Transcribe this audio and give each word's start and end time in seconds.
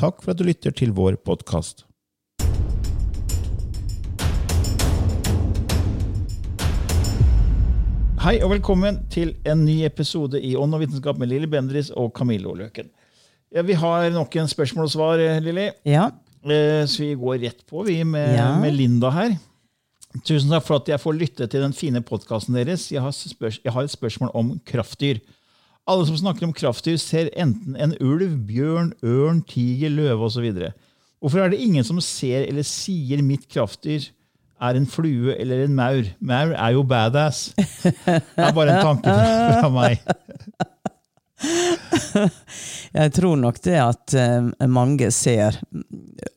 Takk 0.00 0.22
for 0.24 0.32
at 0.32 0.38
du 0.40 0.44
lytter 0.48 0.74
til 0.80 0.92
vår 0.98 1.18
podkast. 1.28 1.84
Hei 8.22 8.36
og 8.44 8.52
velkommen 8.52 9.00
til 9.10 9.32
en 9.48 9.64
ny 9.66 9.80
episode 9.88 10.38
i 10.38 10.52
Ånd 10.58 10.76
og 10.76 10.84
vitenskap 10.84 11.18
med 11.18 11.30
Lilly 11.32 11.48
Bendris 11.50 11.88
og 11.98 12.12
Camillo 12.14 12.52
Løken. 12.54 12.86
Ja, 13.52 13.64
vi 13.66 13.74
har 13.76 14.06
nok 14.14 14.36
en 14.38 14.48
spørsmål 14.48 14.86
og 14.86 14.92
svar, 14.94 15.22
Lilly. 15.42 15.68
Ja. 15.84 16.06
Eh, 16.44 16.86
Så 16.86 17.02
vi 17.02 17.14
går 17.18 17.40
rett 17.42 17.66
på, 17.66 17.82
vi, 17.86 18.02
med, 18.04 18.36
Ja. 18.36 18.58
med 18.60 18.74
Linda 18.74 19.10
her. 19.10 19.36
Tusen 20.24 20.50
takk 20.50 20.62
for 20.64 20.76
at 20.76 20.86
jeg 20.88 21.00
får 21.00 21.12
lytte 21.18 21.46
til 21.48 21.60
den 21.62 21.72
fine 21.72 22.00
podkasten 22.00 22.54
deres. 22.54 22.92
Jeg 22.92 23.00
har, 23.02 23.12
jeg 23.64 23.72
har 23.72 23.82
et 23.82 23.90
spørsmål 23.90 24.30
om 24.34 24.60
kraftdyr. 24.66 25.18
Alle 25.90 26.06
som 26.06 26.16
snakker 26.18 26.46
om 26.46 26.54
kraftdyr, 26.54 26.96
ser 27.00 27.30
enten 27.34 27.74
en 27.74 27.94
ulv, 27.98 28.36
bjørn, 28.46 28.92
ørn, 29.02 29.42
tiger, 29.48 29.90
løve 29.90 30.28
osv. 30.28 30.46
Hvorfor 31.22 31.42
er 31.42 31.52
det 31.52 31.62
ingen 31.62 31.86
som 31.86 32.00
ser 32.02 32.46
eller 32.46 32.66
sier 32.66 33.22
mitt 33.26 33.48
kraftdyr 33.50 34.08
er 34.62 34.78
en 34.78 34.86
flue 34.86 35.34
eller 35.34 35.64
en 35.64 35.74
maur? 35.74 36.06
Maur 36.22 36.54
er 36.54 36.76
jo 36.76 36.84
badass. 36.86 37.48
Det 37.56 37.94
er 38.38 38.54
bare 38.54 38.76
en 38.76 38.86
tanke 38.92 39.10
fra, 39.10 39.72
meg. 39.74 39.98
Jeg 42.92 43.12
tror 43.16 43.38
nok 43.40 43.56
det 43.64 43.78
at 43.82 44.14
eh, 44.14 44.68
mange 44.70 45.08
ser 45.10 45.56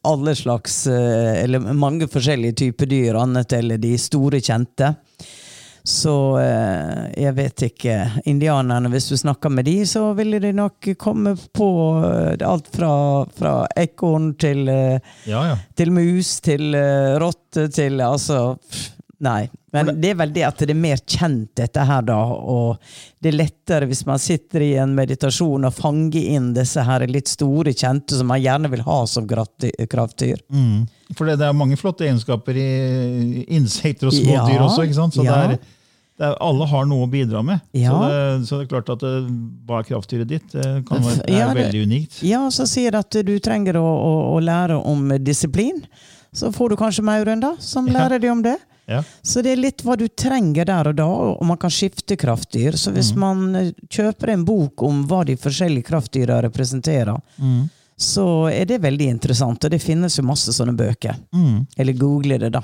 alle 0.08 0.34
slags 0.34 0.88
eh, 0.90 1.44
Eller 1.44 1.62
mange 1.78 2.08
forskjellige 2.10 2.56
typer 2.64 2.90
dyr, 2.90 3.20
annet 3.22 3.54
eller 3.54 3.78
de 3.82 3.92
store 4.02 4.42
kjente. 4.42 4.96
Så 5.86 6.14
eh, 6.42 7.02
jeg 7.22 7.36
vet 7.38 7.62
ikke. 7.68 7.96
Indianerne, 8.26 8.90
hvis 8.90 9.10
du 9.12 9.18
snakker 9.22 9.52
med 9.54 9.68
de, 9.70 9.76
så 9.86 10.08
ville 10.18 10.40
de 10.42 10.50
nok 10.58 10.90
komme 10.98 11.36
på 11.54 11.68
eh, 12.08 12.48
alt 12.48 12.72
fra, 12.74 12.90
fra 13.38 13.54
ekorn 13.78 14.32
til, 14.42 14.66
eh, 14.72 14.98
Ja, 15.30 15.44
ja. 15.52 15.60
til 15.78 15.94
mus 15.94 16.40
til 16.46 16.74
rotte 17.22 17.68
til 17.70 18.02
Altså, 18.02 18.56
nei. 19.22 19.44
Men 19.76 19.90
det 20.00 20.14
er 20.14 20.18
vel 20.22 20.32
det 20.32 20.44
at 20.48 20.62
det 20.64 20.72
er 20.72 20.80
mer 20.80 21.02
kjent, 21.04 21.50
dette 21.60 21.84
her, 21.84 22.02
da. 22.08 22.18
Og 22.32 22.78
det 23.22 23.34
er 23.34 23.38
lettere 23.42 23.90
hvis 23.90 24.06
man 24.08 24.22
sitter 24.24 24.64
i 24.64 24.72
en 24.80 24.94
meditasjon 24.96 25.68
og 25.68 25.74
fanger 25.76 26.30
inn 26.38 26.54
disse 26.56 26.82
her 26.88 27.04
litt 27.12 27.28
store 27.28 27.74
kjente 27.76 28.16
som 28.16 28.30
man 28.32 28.40
gjerne 28.42 28.72
vil 28.72 28.86
ha 28.88 29.02
som 29.12 29.28
kraftdyr. 29.28 30.40
Mm. 30.50 30.86
For 31.14 31.28
det, 31.28 31.38
det 31.44 31.50
er 31.50 31.58
mange 31.60 31.78
flotte 31.78 32.08
egenskaper 32.08 32.58
i 32.58 33.46
insekter 33.60 34.10
og 34.10 34.16
smådyr 34.16 34.56
Ja, 34.56 34.64
også. 34.70 34.88
ikke 34.88 34.98
sant? 35.04 35.18
Så 35.20 35.26
ja. 35.28 35.36
det 35.52 35.60
er, 35.60 35.74
er, 36.20 36.36
alle 36.40 36.66
har 36.72 36.86
noe 36.86 37.06
å 37.06 37.10
bidra 37.12 37.42
med. 37.44 37.60
Så, 37.74 37.96
det, 38.08 38.48
så 38.48 38.58
det 38.60 38.66
er 38.66 38.72
klart 38.72 38.90
at 38.94 39.00
det, 39.04 39.14
hva 39.68 39.80
er 39.82 39.88
kraftdyret 39.90 40.28
ditt, 40.28 40.52
det 40.54 40.86
kan 40.88 41.02
være, 41.04 41.26
Ja, 41.32 41.50
det- 41.54 41.64
veldig 41.66 41.82
unikt. 41.88 42.22
Ja, 42.24 42.46
så 42.50 42.66
sier 42.68 42.96
at 42.96 43.10
du 43.12 43.34
trenger 43.40 43.76
å, 43.82 43.84
å, 43.86 44.14
å 44.36 44.40
lære 44.44 44.78
om 44.86 45.10
disiplin. 45.20 45.84
Så 46.36 46.50
får 46.52 46.70
du 46.70 46.76
kanskje 46.76 47.04
mauren, 47.08 47.40
da, 47.40 47.56
som 47.60 47.88
Ja. 47.88 47.94
lærer 47.94 48.20
deg 48.20 48.32
om 48.32 48.42
det. 48.44 48.58
Ja. 48.88 49.00
Så 49.24 49.42
det 49.42 49.54
er 49.56 49.58
litt 49.58 49.82
hva 49.82 49.96
du 49.98 50.08
trenger 50.08 50.66
der 50.66 50.88
og 50.92 50.96
da, 50.96 51.06
og 51.08 51.42
man 51.48 51.58
kan 51.58 51.72
skifte 51.74 52.16
kraftdyr. 52.22 52.76
Så 52.78 52.92
hvis 52.94 53.16
man 53.18 53.56
eh, 53.56 53.72
kjøper 53.90 54.30
en 54.34 54.44
bok 54.46 54.84
om 54.86 55.06
hva 55.10 55.24
de 55.26 55.36
forskjellige 55.36 55.88
kraftdyra 55.88 56.42
representerer, 56.46 57.18
Mm. 57.42 57.70
så 57.98 58.26
er 58.52 58.66
det 58.66 58.82
veldig 58.84 59.08
interessant. 59.10 59.64
Og 59.66 59.72
det 59.72 59.82
finnes 59.82 60.18
jo 60.20 60.24
masse 60.28 60.52
sånne 60.54 60.76
bøker. 60.78 61.16
Mm. 61.34 61.66
Eller 61.78 61.94
google 61.94 62.38
det, 62.38 62.52
da. 62.52 62.62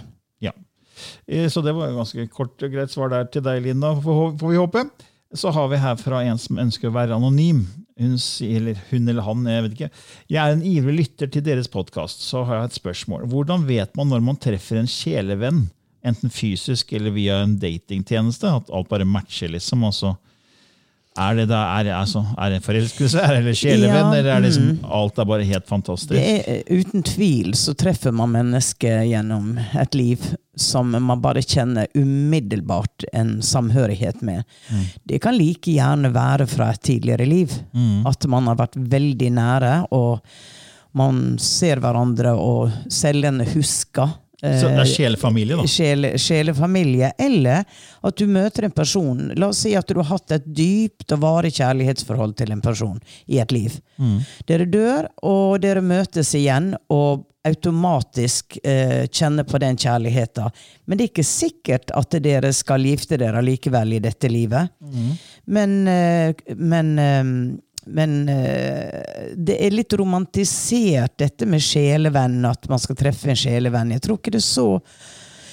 Eh, 1.27 1.47
Så 1.49 1.63
det 1.65 1.73
var 1.77 1.93
ganske 1.95 2.27
kort 2.29 2.61
og 2.63 2.71
greit 2.73 2.91
svar 2.93 3.09
der 3.13 3.25
til 3.31 3.43
deg, 3.45 3.63
Linda, 3.63 3.93
får 4.01 4.37
vi 4.41 4.57
håpe. 4.59 4.85
Så 5.33 5.51
har 5.55 5.69
vi 5.71 5.77
her 5.79 5.95
fra 5.95 6.23
en 6.27 6.37
som 6.41 6.59
ønsker 6.59 6.89
å 6.89 6.95
være 6.95 7.15
anonym. 7.15 7.65
Hun, 8.01 8.15
eller 8.41 8.79
hun 8.89 9.07
eller 9.11 9.21
han, 9.23 9.45
jeg 9.45 9.63
vet 9.63 9.75
ikke. 9.77 9.89
Jeg 10.33 10.41
er 10.41 10.55
en 10.55 10.63
ivrig 10.65 10.95
lytter 10.97 11.29
til 11.31 11.43
deres 11.45 11.69
podkast, 11.71 12.23
så 12.25 12.41
har 12.47 12.57
jeg 12.63 12.71
et 12.71 12.79
spørsmål. 12.79 13.27
Hvordan 13.29 13.67
vet 13.67 13.93
man 13.95 14.09
når 14.09 14.23
man 14.25 14.39
treffer 14.41 14.79
en 14.81 14.89
kjælevenn, 14.89 15.67
enten 16.03 16.33
fysisk 16.33 16.91
eller 16.97 17.13
via 17.13 17.43
en 17.43 17.59
datingtjeneste, 17.61 18.49
at 18.49 18.71
alt 18.73 18.89
bare 18.89 19.05
matcher, 19.05 19.51
liksom? 19.53 19.85
Altså, 19.85 20.15
er 21.19 21.35
det 21.35 21.47
da, 21.49 21.61
er, 21.79 21.83
det- 21.83 21.93
altså, 21.97 22.21
er 22.39 22.49
det 22.53 22.61
forelskelse, 22.63 23.19
er 23.19 23.41
det 23.43 23.55
sjelevenn, 23.59 24.13
Ja, 24.13 24.19
eller 24.19 24.29
er 24.31 24.41
det 24.41 24.51
liksom, 24.51 24.79
alt 24.91 25.19
er 25.19 25.25
bare 25.25 25.43
helt 25.43 25.67
fantastisk? 25.67 26.13
Det 26.13 26.21
er, 26.23 26.61
eh, 26.61 26.79
uten 26.79 27.03
tvil 27.03 27.51
så 27.59 27.73
treffer 27.75 28.13
man 28.15 28.31
mennesker 28.31 29.03
gjennom 29.09 29.57
et 29.75 29.93
liv 29.99 30.29
som 30.55 30.91
man 30.91 31.19
bare 31.21 31.41
kjenner 31.41 31.87
umiddelbart 31.95 33.05
en 33.13 33.41
samhørighet 33.41 34.21
med. 34.21 34.43
Det 35.07 35.19
kan 35.23 35.35
like 35.37 35.71
gjerne 35.71 36.11
være 36.13 36.47
fra 36.47 36.69
et 36.71 36.81
tidligere 36.81 37.25
liv. 37.27 37.51
At 38.07 38.25
man 38.27 38.47
har 38.47 38.55
vært 38.59 38.75
veldig 38.75 39.31
nære, 39.31 39.87
og 39.91 40.19
man 40.93 41.37
ser 41.39 41.79
hverandre, 41.79 42.33
og 42.35 42.71
cellene 42.91 43.45
husker. 43.53 44.11
Så 44.41 44.67
det 44.67 44.73
er 44.73 44.83
eh, 44.83 44.89
sjelefamilie, 44.89 45.57
da? 45.59 45.65
Sjel, 45.69 46.07
sjelefamilie, 46.17 47.11
eller 47.21 47.65
at 48.01 48.17
du 48.17 48.25
møter 48.25 48.65
en 48.65 48.73
person 48.73 49.19
La 49.37 49.51
oss 49.51 49.61
si 49.65 49.75
at 49.77 49.89
du 49.89 49.99
har 50.01 50.09
hatt 50.15 50.33
et 50.33 50.47
dypt 50.49 51.13
og 51.13 51.21
varig 51.21 51.53
kjærlighetsforhold 51.59 52.33
til 52.41 52.53
en 52.55 52.63
person 52.63 52.97
i 53.29 53.41
et 53.43 53.53
liv. 53.53 53.75
Dere 54.49 54.65
dør, 54.65 55.11
og 55.21 55.59
dere 55.61 55.83
møtes 55.85 56.33
igjen 56.37 56.73
og 56.89 57.27
automatisk 57.47 58.57
eh, 58.63 59.07
kjenner 59.09 59.43
på 59.43 59.57
den 59.61 59.77
kjærligheten. 59.77 60.49
Men 60.85 60.97
det 60.97 61.05
er 61.05 61.11
ikke 61.11 61.25
sikkert 61.25 61.93
at 61.97 62.17
dere 62.21 62.51
skal 62.53 62.85
gifte 62.85 63.17
dere 63.21 63.41
likevel 63.45 63.97
i 63.97 64.01
dette 64.03 64.29
livet. 64.29 64.73
Men, 65.45 65.75
eh, 65.89 66.33
men 66.57 66.93
eh, 67.01 67.31
men 67.85 68.29
eh, 68.29 69.33
det 69.35 69.57
er 69.65 69.73
litt 69.73 69.93
romantisert, 69.93 71.17
dette 71.17 71.47
med 71.49 71.63
sjelevenn, 71.63 72.43
at 72.45 72.69
man 72.69 72.79
skal 72.79 72.97
treffe 72.99 73.31
en 73.33 73.39
sjelevenn. 73.39 73.93
Jeg 73.95 74.03
tror 74.05 74.19
ikke 74.19 74.35
det 74.35 74.43
er 74.43 74.49
så 74.51 74.69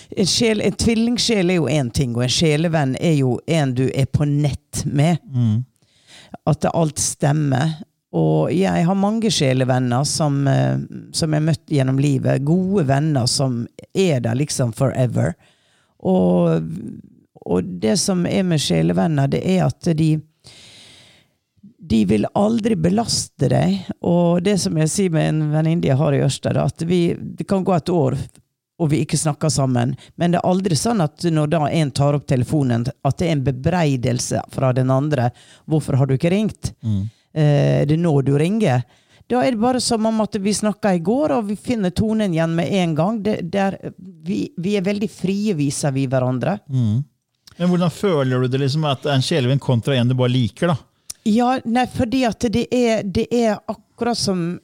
En, 0.09 0.25
sjel, 0.25 0.63
en 0.65 0.73
tvillingsjel 0.73 1.51
er 1.53 1.59
jo 1.59 1.67
én 1.69 1.91
ting, 1.93 2.15
og 2.17 2.23
en 2.25 2.33
sjelevenn 2.33 2.95
er 2.97 3.19
jo 3.19 3.35
en 3.45 3.75
du 3.77 3.91
er 3.93 4.07
på 4.09 4.25
nett 4.25 4.87
med. 4.89 5.19
At 6.49 6.65
alt 6.73 6.97
stemmer. 6.99 7.75
Og 8.17 8.49
jeg 8.55 8.87
har 8.89 8.97
mange 8.97 9.29
sjelevenner 9.29 10.07
som, 10.09 10.41
eh, 10.49 10.81
som 11.13 11.33
jeg 11.33 11.43
har 11.43 11.45
møtt 11.45 11.75
gjennom 11.77 12.01
livet. 12.01 12.41
Gode 12.41 12.87
venner 12.89 13.27
som 13.29 13.67
er 13.93 14.23
der 14.25 14.35
liksom 14.41 14.73
forever. 14.73 15.35
Og, 15.99 16.65
og 17.45 17.65
det 17.83 17.99
som 18.01 18.25
er 18.27 18.49
med 18.49 18.65
sjelevenner, 18.65 19.29
det 19.29 19.45
er 19.45 19.67
at 19.67 19.93
de 19.99 20.15
De 21.88 22.02
vil 22.08 22.26
aldri 22.37 22.76
belaste 22.76 23.49
deg. 23.49 23.87
Og 24.05 24.43
det 24.44 24.58
som 24.61 24.76
jeg 24.82 24.93
sier 24.93 25.14
med 25.14 25.31
en 25.31 25.40
venninne 25.55 25.88
jeg 25.88 25.96
har 26.00 26.17
i 26.17 26.20
Ørsta, 26.26 26.52
er 26.52 26.61
at 26.67 26.85
vi, 26.88 27.00
det 27.17 27.49
kan 27.49 27.64
gå 27.64 27.75
et 27.76 27.93
år 27.94 28.19
og 28.79 28.93
vi 28.93 29.02
ikke 29.02 29.19
snakker 29.19 29.50
sammen. 29.50 29.96
Men 30.17 30.32
det 30.32 30.40
er 30.40 30.46
aldri 30.46 30.76
sånn 30.79 31.02
at 31.02 31.26
når 31.35 31.50
da 31.50 31.64
en 31.81 31.90
tar 31.90 32.14
opp 32.14 32.29
telefonen, 32.31 32.87
at 32.87 33.19
det 33.19 33.26
er 33.26 33.35
en 33.35 33.44
bebreidelse 33.49 34.44
fra 34.55 34.73
den 34.73 34.93
andre. 34.94 35.31
'Hvorfor 35.67 35.99
har 35.99 36.06
du 36.06 36.14
ikke 36.14 36.31
ringt?' 36.31 36.75
Eh, 37.35 37.85
det 37.87 37.93
er 37.93 38.00
nå 38.00 38.23
du 38.25 38.38
ringer. 38.38 38.82
Da 39.29 39.43
er 39.44 39.52
det 39.52 39.61
bare 39.61 39.81
som 39.81 40.06
om 40.06 40.20
at 40.25 40.35
vi 40.40 40.55
snakka 40.55 40.94
i 40.96 41.02
går, 41.05 41.35
og 41.37 41.44
vi 41.50 41.56
finner 41.56 41.90
tonen 41.90 42.32
igjen 42.32 42.55
med 42.56 42.73
en 42.73 42.94
gang. 42.94 43.23
Det, 43.23 43.50
det 43.52 43.61
er, 43.61 43.76
vi, 44.25 44.49
vi 44.56 44.76
er 44.79 44.82
veldig 44.82 45.11
frie 45.11 45.55
viser 45.55 45.93
vi 45.93 46.06
hverandre. 46.08 46.56
hverandre. 46.67 47.05
Men 47.58 47.69
hvordan 47.69 47.90
føler 47.90 48.40
du 48.40 48.49
det 48.49 48.61
liksom 48.62 48.85
at 48.88 49.06
en 49.06 49.23
sjelevenn 49.23 49.61
kontra 49.61 49.94
en 49.94 50.08
du 50.08 50.14
bare 50.14 50.32
liker? 50.32 50.73
da? 50.73 50.76
Ja, 51.26 51.59
nei, 51.65 51.87
fordi 51.93 52.25
at 52.29 52.47
det 52.53 52.67
er, 52.75 53.03
det 53.05 53.26
er 53.35 53.59
akkurat 53.69 54.19
som 54.19 54.59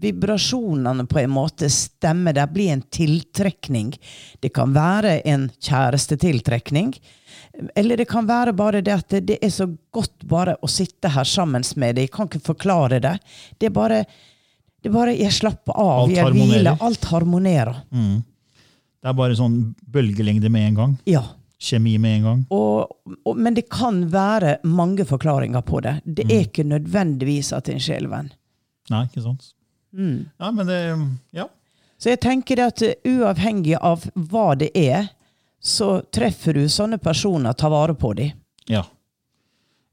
vibrasjonene 0.00 1.04
på 1.06 1.18
en 1.20 1.30
måte 1.30 1.68
stemmer. 1.70 2.32
Det 2.32 2.46
blir 2.54 2.72
en 2.72 2.82
tiltrekning. 2.82 3.92
Det 4.40 4.52
kan 4.56 4.72
være 4.74 5.18
en 5.28 5.50
kjærestetiltrekning. 5.60 6.94
Eller 7.76 8.00
det 8.00 8.08
kan 8.08 8.28
være 8.28 8.54
bare 8.56 8.80
det 8.84 8.94
at 8.94 9.16
det, 9.26 9.38
er 9.42 9.52
så 9.52 9.66
godt 9.92 10.24
bare 10.28 10.56
å 10.62 10.70
sitte 10.70 11.10
her 11.12 11.28
sammen 11.28 11.66
med 11.76 11.98
deg. 11.98 12.08
Jeg 12.08 12.14
kan 12.14 12.30
ikke 12.30 12.42
forklare 12.52 13.00
det. 13.02 13.16
Det 13.58 13.68
er 13.68 13.74
bare, 13.76 14.04
det 14.80 14.88
er 14.88 14.96
bare 14.96 15.16
Jeg 15.18 15.36
slapper 15.36 15.76
av. 15.76 16.06
Alt 16.06 16.16
jeg 16.16 16.36
hviler. 16.38 16.72
Alt 16.80 17.10
harmonerer. 17.10 17.82
Det 19.00 19.08
er 19.08 19.16
bare 19.16 19.36
sånn 19.36 19.60
bølgelengde 19.88 20.48
med 20.52 20.70
en 20.70 20.80
gang. 20.80 20.96
Ja. 21.08 21.24
Kjemi 21.60 21.98
med 22.00 22.16
en 22.16 22.22
gang. 22.24 22.42
Og, 22.56 22.88
og, 23.26 23.36
men 23.36 23.54
det 23.54 23.66
kan 23.68 24.06
være 24.12 24.56
mange 24.64 25.04
forklaringer 25.04 25.60
på 25.66 25.80
det. 25.84 25.98
Det 26.04 26.24
Mm. 26.24 26.30
er 26.30 26.40
ikke 26.46 26.64
nødvendigvis 26.64 27.52
at 27.52 27.64
det 27.66 27.72
er 27.74 27.76
en 27.76 27.84
sjelevenn. 27.84 28.30
Nei, 28.90 29.02
ikke 29.06 29.22
sant? 29.22 29.50
Ja, 29.92 30.50
men 30.50 30.66
det 30.66 30.80
Ja. 31.36 31.48
Så 31.98 32.08
jeg 32.14 32.20
tenker 32.20 32.62
at 32.66 32.80
uh, 32.82 32.94
uavhengig 33.04 33.76
av 33.76 34.06
hva 34.16 34.54
det 34.56 34.70
er, 34.74 35.10
så 35.60 36.00
treffer 36.10 36.54
du 36.56 36.62
sånne 36.72 36.96
personer, 36.98 37.52
tar 37.52 37.68
vare 37.70 37.94
på 37.94 38.14
dem. 38.16 38.30
Ja. 38.66 38.84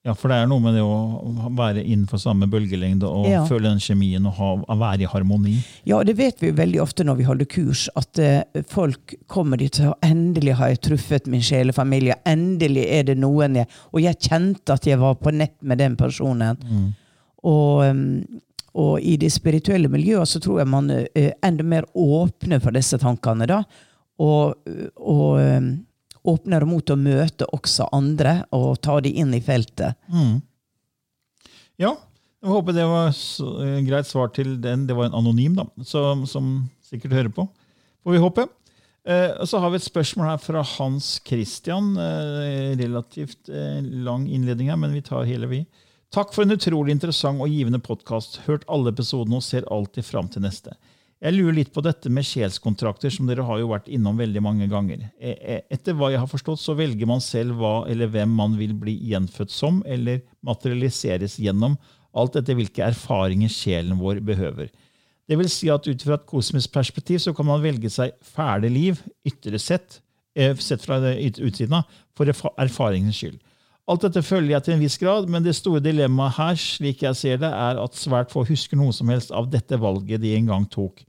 Ja, 0.07 0.13
for 0.15 0.31
det 0.31 0.37
er 0.39 0.47
noe 0.47 0.63
med 0.63 0.77
det 0.77 0.83
å 0.87 1.49
være 1.57 1.81
innenfor 1.83 2.21
samme 2.23 2.47
bølgelengde 2.47 3.03
og 3.09 3.25
Ja. 3.27 3.41
føle 3.49 3.67
den 3.67 3.81
kjemien 3.83 4.25
og 4.29 4.37
ha, 4.39 4.49
være 4.79 5.03
i 5.03 5.09
harmoni. 5.11 5.57
Ja, 5.89 5.99
det 6.07 6.15
vet 6.15 6.39
vi 6.39 6.47
jo 6.53 6.55
veldig 6.55 6.79
ofte 6.81 7.03
når 7.03 7.17
vi 7.19 7.25
holder 7.27 7.49
kurs, 7.51 7.85
at 7.99 8.19
eh, 8.23 8.61
folk 8.71 9.17
kommer 9.27 9.59
dit 9.59 9.77
og 9.83 9.97
endelig 10.07 10.55
har 10.61 10.71
jeg 10.71 10.81
truffet 10.87 11.27
min 11.27 11.43
sjelefamilie. 11.43 12.15
Endelig 12.25 12.85
er 12.87 13.03
det 13.11 13.17
noen 13.19 13.59
jeg 13.59 13.67
Og 13.91 13.99
jeg 14.01 14.15
kjente 14.29 14.73
at 14.77 14.87
jeg 14.87 14.97
var 15.01 15.15
på 15.19 15.33
nett 15.35 15.57
med 15.61 15.77
den 15.83 15.95
personen. 15.99 16.57
Og, 17.43 17.83
um, 17.85 18.41
og 18.77 19.01
i 19.01 19.17
det 19.19 19.31
spirituelle 19.33 19.89
miljøet 19.89 20.27
så 20.29 20.39
tror 20.43 20.59
jeg 20.61 20.67
man 20.71 20.89
er 20.91 21.33
enda 21.45 21.63
mer 21.63 21.85
åpne 21.95 22.59
for 22.63 22.71
disse 22.75 22.97
tankene. 23.01 23.47
da. 23.49 23.63
Og, 24.19 24.55
og 24.97 25.37
um, 26.27 26.33
åpner 26.33 26.65
mot 26.67 26.89
å 26.91 26.99
møte 26.99 27.47
også 27.55 27.87
andre 27.95 28.41
og 28.55 28.81
ta 28.83 28.99
de 29.01 29.13
inn 29.21 29.33
i 29.33 29.41
feltet. 29.43 29.95
Ja, 31.77 31.95
jeg 32.43 32.53
håper 32.53 32.75
det 32.75 32.85
var 32.85 33.09
eh, 33.09 33.79
greit 33.87 34.09
svar 34.09 34.29
til 34.35 34.55
den. 34.61 34.85
Det 34.89 34.95
var 34.97 35.09
en 35.09 35.17
anonym, 35.17 35.55
da, 35.57 35.65
som, 35.85 36.25
som 36.29 36.51
sikkert 36.85 37.15
hører 37.17 37.33
på. 37.33 37.47
Får 38.05 38.15
vi 38.15 38.21
håpe. 38.21 38.45
Eh, 39.07 39.45
så 39.49 39.61
har 39.63 39.73
vi 39.73 39.79
et 39.81 39.87
spørsmål 39.87 40.29
her 40.29 40.39
fra 40.43 40.61
Hans 40.75 41.15
Christian. 41.25 41.95
Eh, 41.97 42.75
relativt 42.77 43.49
lang 43.49 44.27
innledning 44.29 44.69
her, 44.71 44.79
men 44.79 44.93
vi 44.93 45.03
tar 45.05 45.25
hele, 45.29 45.49
vi. 45.49 45.63
Takk 46.13 46.31
for 46.31 46.45
en 46.45 46.55
utrolig 46.55 46.93
interessant 46.95 47.41
og 47.43 47.51
givende 47.51 47.81
podkast. 47.83 48.39
Hørt 48.45 48.67
alle 48.71 48.93
episodene 48.93 49.41
og 49.41 49.45
ser 49.45 49.67
alltid 49.73 50.07
fram 50.07 50.29
til 50.31 50.45
neste. 50.45 50.77
Jeg 51.17 51.33
lurer 51.33 51.55
litt 51.57 51.71
på 51.73 51.81
dette 51.81 52.11
med 52.13 52.25
sjelskontrakter, 52.29 53.09
som 53.09 53.25
dere 53.25 53.45
har 53.47 53.57
jo 53.57 53.71
vært 53.71 53.87
innom 53.89 54.19
veldig 54.19 54.41
mange 54.45 54.67
ganger. 54.69 55.07
Eh, 55.17 55.33
eh, 55.33 55.61
Etter 55.73 55.95
hva 55.97 56.11
jeg 56.13 56.21
har 56.21 56.29
forstått, 56.29 56.61
så 56.61 56.75
velger 56.77 57.09
man 57.09 57.23
selv 57.25 57.57
hva 57.57 57.87
eller 57.89 58.11
hvem 58.13 58.35
man 58.37 58.53
vil 58.59 58.75
bli 58.77 58.93
gjenfødt 59.09 59.53
som, 59.53 59.79
eller 59.89 60.21
materialiseres 60.45 61.39
gjennom, 61.41 61.79
alt 62.17 62.37
etter 62.37 62.57
hvilke 62.57 62.85
erfaringer 62.85 63.49
sjelen 63.49 63.97
vår 63.97 64.21
behøver. 64.25 64.69
Det 65.27 65.35
vil 65.41 65.49
si 65.51 65.71
at 65.73 65.89
ut 65.89 66.05
fra 66.05 66.19
et 66.19 66.29
kosmisk 66.29 66.71
perspektiv 66.71 67.19
så 67.19 67.33
kan 67.35 67.49
man 67.49 67.65
velge 67.65 67.89
seg 67.91 68.13
fæle 68.23 68.69
liv, 68.71 69.01
ytre 69.25 69.57
sett, 69.59 69.99
eh, 70.37 70.53
sett 70.61 70.85
fra 70.85 71.01
utsiden 71.01 71.79
av, 71.81 71.89
for 72.13 72.29
erfaringens 72.29 73.17
skyld. 73.17 73.41
Alt 73.87 74.03
dette 74.03 74.23
følger 74.25 74.51
jeg 74.51 74.65
til 74.65 74.73
en 74.75 74.81
viss 74.83 74.97
grad, 74.99 75.29
men 75.31 75.45
det 75.45 75.55
store 75.55 75.79
dilemmaet 75.79 76.35
her, 76.35 76.57
slik 76.59 77.05
jeg 77.05 77.15
ser 77.15 77.37
det, 77.39 77.47
er 77.47 77.79
at 77.79 77.95
svært 77.95 78.33
få 78.33 78.43
husker 78.47 78.79
noe 78.79 78.91
som 78.95 79.07
helst 79.13 79.31
av 79.31 79.47
dette 79.51 79.79
valget 79.79 80.19
de 80.23 80.33
en 80.35 80.49
gang 80.49 80.65
tok, 80.67 81.05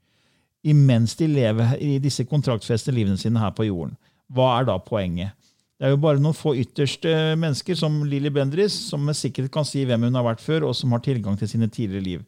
imens 0.63 1.17
de 1.19 1.27
lever 1.31 1.75
i 1.83 1.97
disse 2.03 2.23
kontraktfestede 2.31 2.95
livene 2.95 3.19
sine 3.19 3.43
her 3.43 3.51
på 3.57 3.67
jorden. 3.67 3.97
Hva 4.31 4.53
er 4.61 4.69
da 4.69 4.79
poenget? 4.79 5.35
Det 5.79 5.87
er 5.87 5.93
jo 5.95 6.01
bare 6.03 6.23
noen 6.23 6.35
få 6.35 6.57
ytterste 6.59 7.11
mennesker, 7.39 7.75
som 7.79 8.01
Lilly 8.07 8.31
Bendriss, 8.35 8.77
som 8.91 9.03
med 9.07 9.19
sikkerhet 9.19 9.53
kan 9.55 9.67
si 9.67 9.85
hvem 9.87 10.07
hun 10.07 10.19
har 10.19 10.27
vært 10.27 10.43
før, 10.43 10.69
og 10.71 10.75
som 10.79 10.95
har 10.95 11.03
tilgang 11.03 11.39
til 11.39 11.51
sine 11.51 11.71
tidligere 11.71 12.07
liv. 12.07 12.25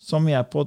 Som, 0.00 0.28
på 0.52 0.66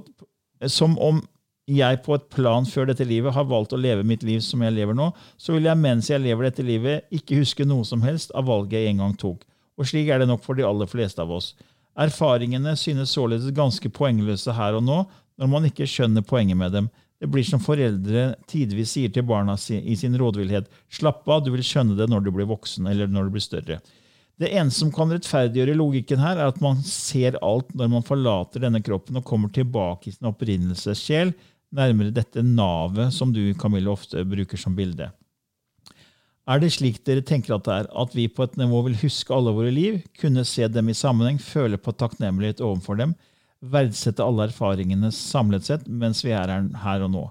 som 0.70 0.94
om 1.02 1.22
jeg 1.70 2.02
på 2.04 2.16
et 2.18 2.26
plan 2.34 2.66
før 2.68 2.90
dette 2.90 3.06
livet 3.08 3.34
har 3.36 3.48
valgt 3.48 3.74
å 3.76 3.80
leve 3.80 4.04
mitt 4.04 4.24
liv 4.28 4.42
som 4.44 4.62
jeg 4.66 4.76
lever 4.76 4.98
nå, 4.98 5.12
så 5.40 5.56
vil 5.56 5.70
jeg 5.70 5.80
mens 5.80 6.10
jeg 6.12 6.24
lever 6.24 6.50
dette 6.50 6.66
livet, 6.66 7.06
ikke 7.12 7.40
huske 7.40 7.68
noe 7.68 7.88
som 7.88 8.04
helst 8.04 8.34
av 8.36 8.50
valget 8.50 8.82
jeg 8.82 8.92
en 8.92 9.06
gang 9.06 9.14
tok. 9.20 9.46
Og 9.80 9.88
slik 9.88 10.12
er 10.12 10.22
det 10.22 10.28
nok 10.30 10.44
for 10.44 10.60
de 10.60 10.68
aller 10.68 10.90
fleste 10.90 11.24
av 11.24 11.32
oss. 11.32 11.54
Erfaringene 11.96 12.76
synes 12.78 13.14
således 13.16 13.54
ganske 13.56 13.90
poengløse 13.94 14.54
her 14.58 14.76
og 14.76 14.84
nå, 14.84 15.00
når 15.40 15.50
man 15.50 15.66
ikke 15.70 15.88
skjønner 15.90 16.26
poenget 16.26 16.60
med 16.60 16.76
dem. 16.76 16.92
Det 17.22 17.30
blir 17.32 17.46
som 17.48 17.62
foreldre 17.64 18.34
tidvis 18.52 18.98
sier 18.98 19.12
til 19.14 19.24
barna 19.24 19.56
i 19.56 19.96
sin 19.96 20.18
rådvillhet. 20.20 20.68
Slapp 20.92 21.24
av, 21.32 21.46
du 21.46 21.54
vil 21.54 21.64
skjønne 21.64 21.96
det 21.96 22.10
når 22.12 22.26
du 22.26 22.34
blir 22.36 22.50
voksen 22.50 22.90
eller 22.92 23.08
når 23.08 23.30
du 23.30 23.38
blir 23.38 23.46
større. 23.46 23.80
Det 24.42 24.50
eneste 24.50 24.82
som 24.82 24.92
kan 24.92 25.14
rettferdiggjøre 25.14 25.78
logikken 25.78 26.20
her, 26.20 26.40
er 26.42 26.50
at 26.50 26.60
man 26.62 26.82
ser 26.84 27.38
alt 27.46 27.70
når 27.78 27.92
man 27.94 28.06
forlater 28.06 28.64
denne 28.66 28.82
kroppen 28.84 29.20
og 29.20 29.26
kommer 29.30 29.54
tilbake 29.54 30.10
i 30.10 30.16
sin 30.16 30.28
opprinnelsessjel, 30.28 31.32
nærmere 31.74 32.14
dette 32.14 32.44
navet 32.46 33.14
som 33.16 33.32
du, 33.34 33.42
Camille, 33.60 33.90
ofte 33.92 34.24
bruker 34.30 34.60
som 34.62 34.76
bilde. 34.78 35.10
Er 36.44 36.60
det 36.60 36.74
slik 36.76 36.98
dere 37.08 37.24
tenker 37.24 37.56
at 37.56 37.64
det 37.68 37.76
er, 37.76 37.86
at 38.04 38.16
vi 38.18 38.26
på 38.28 38.44
et 38.44 38.58
nivå 38.60 38.82
vil 38.90 38.98
huske 39.00 39.32
alle 39.32 39.54
våre 39.56 39.72
liv, 39.72 40.02
kunne 40.20 40.44
se 40.48 40.68
dem 40.68 40.90
i 40.92 40.96
sammenheng, 40.98 41.38
føle 41.40 41.80
på 41.80 41.94
takknemlighet 41.96 42.60
overfor 42.64 43.00
dem, 43.00 43.14
verdsette 43.64 44.20
alle 44.26 44.50
erfaringene 44.50 45.08
samlet 45.16 45.64
sett 45.70 45.86
mens 45.88 46.20
vi 46.26 46.34
er 46.36 46.52
her, 46.52 46.66
her 46.84 47.06
og 47.06 47.14
nå? 47.14 47.24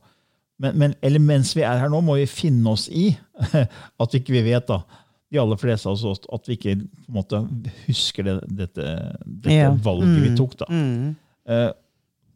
Men, 0.62 0.78
men, 0.80 0.94
eller 1.04 1.20
mens 1.20 1.52
vi 1.58 1.64
er 1.66 1.76
her 1.82 1.92
nå, 1.92 2.00
må 2.06 2.16
vi 2.22 2.28
finne 2.30 2.72
oss 2.72 2.86
i 2.88 3.10
at 4.00 4.14
vi 4.16 4.22
ikke 4.22 4.44
vet, 4.46 4.70
da, 4.70 4.80
de 5.32 5.40
aller 5.42 5.60
fleste 5.60 5.90
av 5.90 6.00
oss, 6.08 6.24
at 6.32 6.48
vi 6.48 6.56
ikke 6.56 6.78
måte 7.12 7.42
husker 7.84 8.24
det, 8.30 8.38
dette, 8.48 8.86
dette 9.26 9.58
Ja. 9.58 9.70
valget 9.84 10.22
vi 10.24 10.32
tok. 10.38 10.56
da. 10.62 10.68
Mm. 10.72 11.12
Eh, 11.52 11.68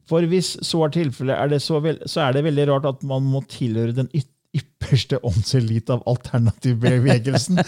For 0.06 0.26
hvis 0.30 0.54
så 0.64 0.84
er 0.86 0.94
tilfellet, 0.94 1.34
er 1.36 1.62
så, 1.62 1.80
så 2.06 2.26
er 2.26 2.36
det 2.36 2.46
veldig 2.46 2.66
rart 2.70 2.88
at 2.92 3.06
man 3.06 3.26
må 3.26 3.42
tilhøre 3.50 3.96
den 3.96 4.10
ypperste 4.16 5.18
åndselit 5.26 5.90
av 5.92 6.04
alternativbevegelsen 6.08 7.58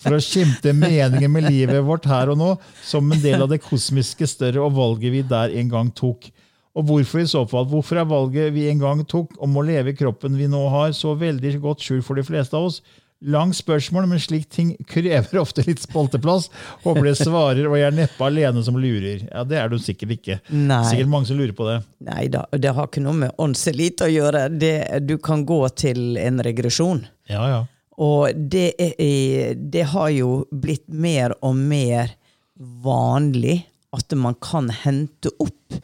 for 0.00 0.16
å 0.16 0.22
skimte 0.22 0.72
meningen 0.76 1.32
med 1.34 1.48
livet 1.50 1.82
vårt 1.84 2.06
her 2.08 2.30
og 2.32 2.38
nå 2.40 2.52
som 2.86 3.10
en 3.12 3.22
del 3.24 3.42
av 3.44 3.50
det 3.52 3.60
kosmiske 3.64 4.28
større 4.30 4.62
og 4.64 4.76
valget 4.78 5.14
vi 5.16 5.24
der 5.26 5.54
en 5.58 5.72
gang 5.72 5.90
tok. 5.96 6.30
Og 6.78 6.86
hvorfor 6.86 7.24
i 7.24 7.28
så 7.28 7.42
fall? 7.50 7.66
Hvorfor 7.66 7.98
er 7.98 8.08
valget 8.08 8.54
vi 8.54 8.68
en 8.70 8.80
gang 8.82 9.02
tok 9.08 9.34
om 9.42 9.58
å 9.58 9.66
leve 9.66 9.96
kroppen 9.98 10.38
vi 10.38 10.46
nå 10.50 10.62
har, 10.70 10.94
så 10.94 11.16
veldig 11.18 11.56
godt 11.64 11.82
skjult 11.82 12.06
for 12.06 12.18
de 12.18 12.26
fleste 12.26 12.54
av 12.54 12.70
oss? 12.70 12.80
Lang 13.26 13.50
spørsmål, 13.56 14.04
men 14.06 14.20
slik 14.22 14.44
ting 14.54 14.68
krever 14.86 15.40
ofte 15.40 15.64
litt 15.66 15.80
spolteplass. 15.82 16.44
Håper 16.84 17.08
det 17.08 17.16
svarer, 17.18 17.64
og 17.66 17.74
jeg 17.74 17.88
er 17.88 17.96
neppe 17.96 18.22
alene 18.28 18.62
som 18.62 18.78
lurer. 18.78 19.24
Ja, 19.26 19.42
Det 19.42 19.58
er 19.58 19.72
du 19.72 19.74
sikkert 19.82 20.12
ikke. 20.14 20.36
Nei. 20.54 20.84
Sikkert 20.86 21.10
mange 21.10 21.26
som 21.26 21.40
lurer 21.40 21.54
på 21.58 21.66
det. 21.66 21.80
Nei 22.06 22.28
da, 22.30 22.44
det 22.54 22.70
har 22.76 22.86
ikke 22.86 23.02
noe 23.02 23.16
med 23.24 23.34
åndselit 23.42 24.04
å 24.06 24.10
gjøre. 24.12 24.44
Det, 24.54 25.02
du 25.02 25.16
kan 25.18 25.42
gå 25.48 25.58
til 25.74 26.14
en 26.22 26.38
regresjon. 26.46 27.02
Ja, 27.26 27.42
ja. 27.50 27.58
Og 27.98 28.30
det, 28.54 28.68
er, 28.78 29.58
det 29.58 29.88
har 29.90 30.12
jo 30.14 30.44
blitt 30.54 30.86
mer 30.86 31.34
og 31.42 31.58
mer 31.58 32.14
vanlig 32.58 33.64
at 33.98 34.14
man 34.14 34.36
kan 34.38 34.70
hente 34.84 35.32
opp 35.42 35.74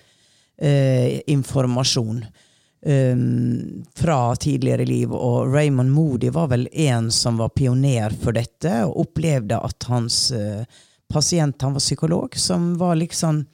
eh, 0.62 1.19
informasjon 1.35 2.23
eh, 2.85 3.17
fra 3.95 4.37
tidligere 4.37 4.85
liv. 4.85 5.12
Og 5.12 5.55
Raymond 5.55 5.91
Moody 5.91 6.29
var 6.29 6.49
vel 6.53 6.69
en 6.73 7.11
som 7.11 7.37
var 7.37 7.49
pioner 7.49 8.14
for 8.21 8.37
dette, 8.37 8.85
og 8.85 9.00
opplevde 9.07 9.59
at 9.59 9.88
hans 9.88 10.29
uh, 10.33 10.64
pasient, 11.12 11.62
han 11.62 11.76
var 11.76 11.85
psykolog, 11.85 12.37
som 12.37 12.75
var 12.79 12.97
liksom 13.00 13.45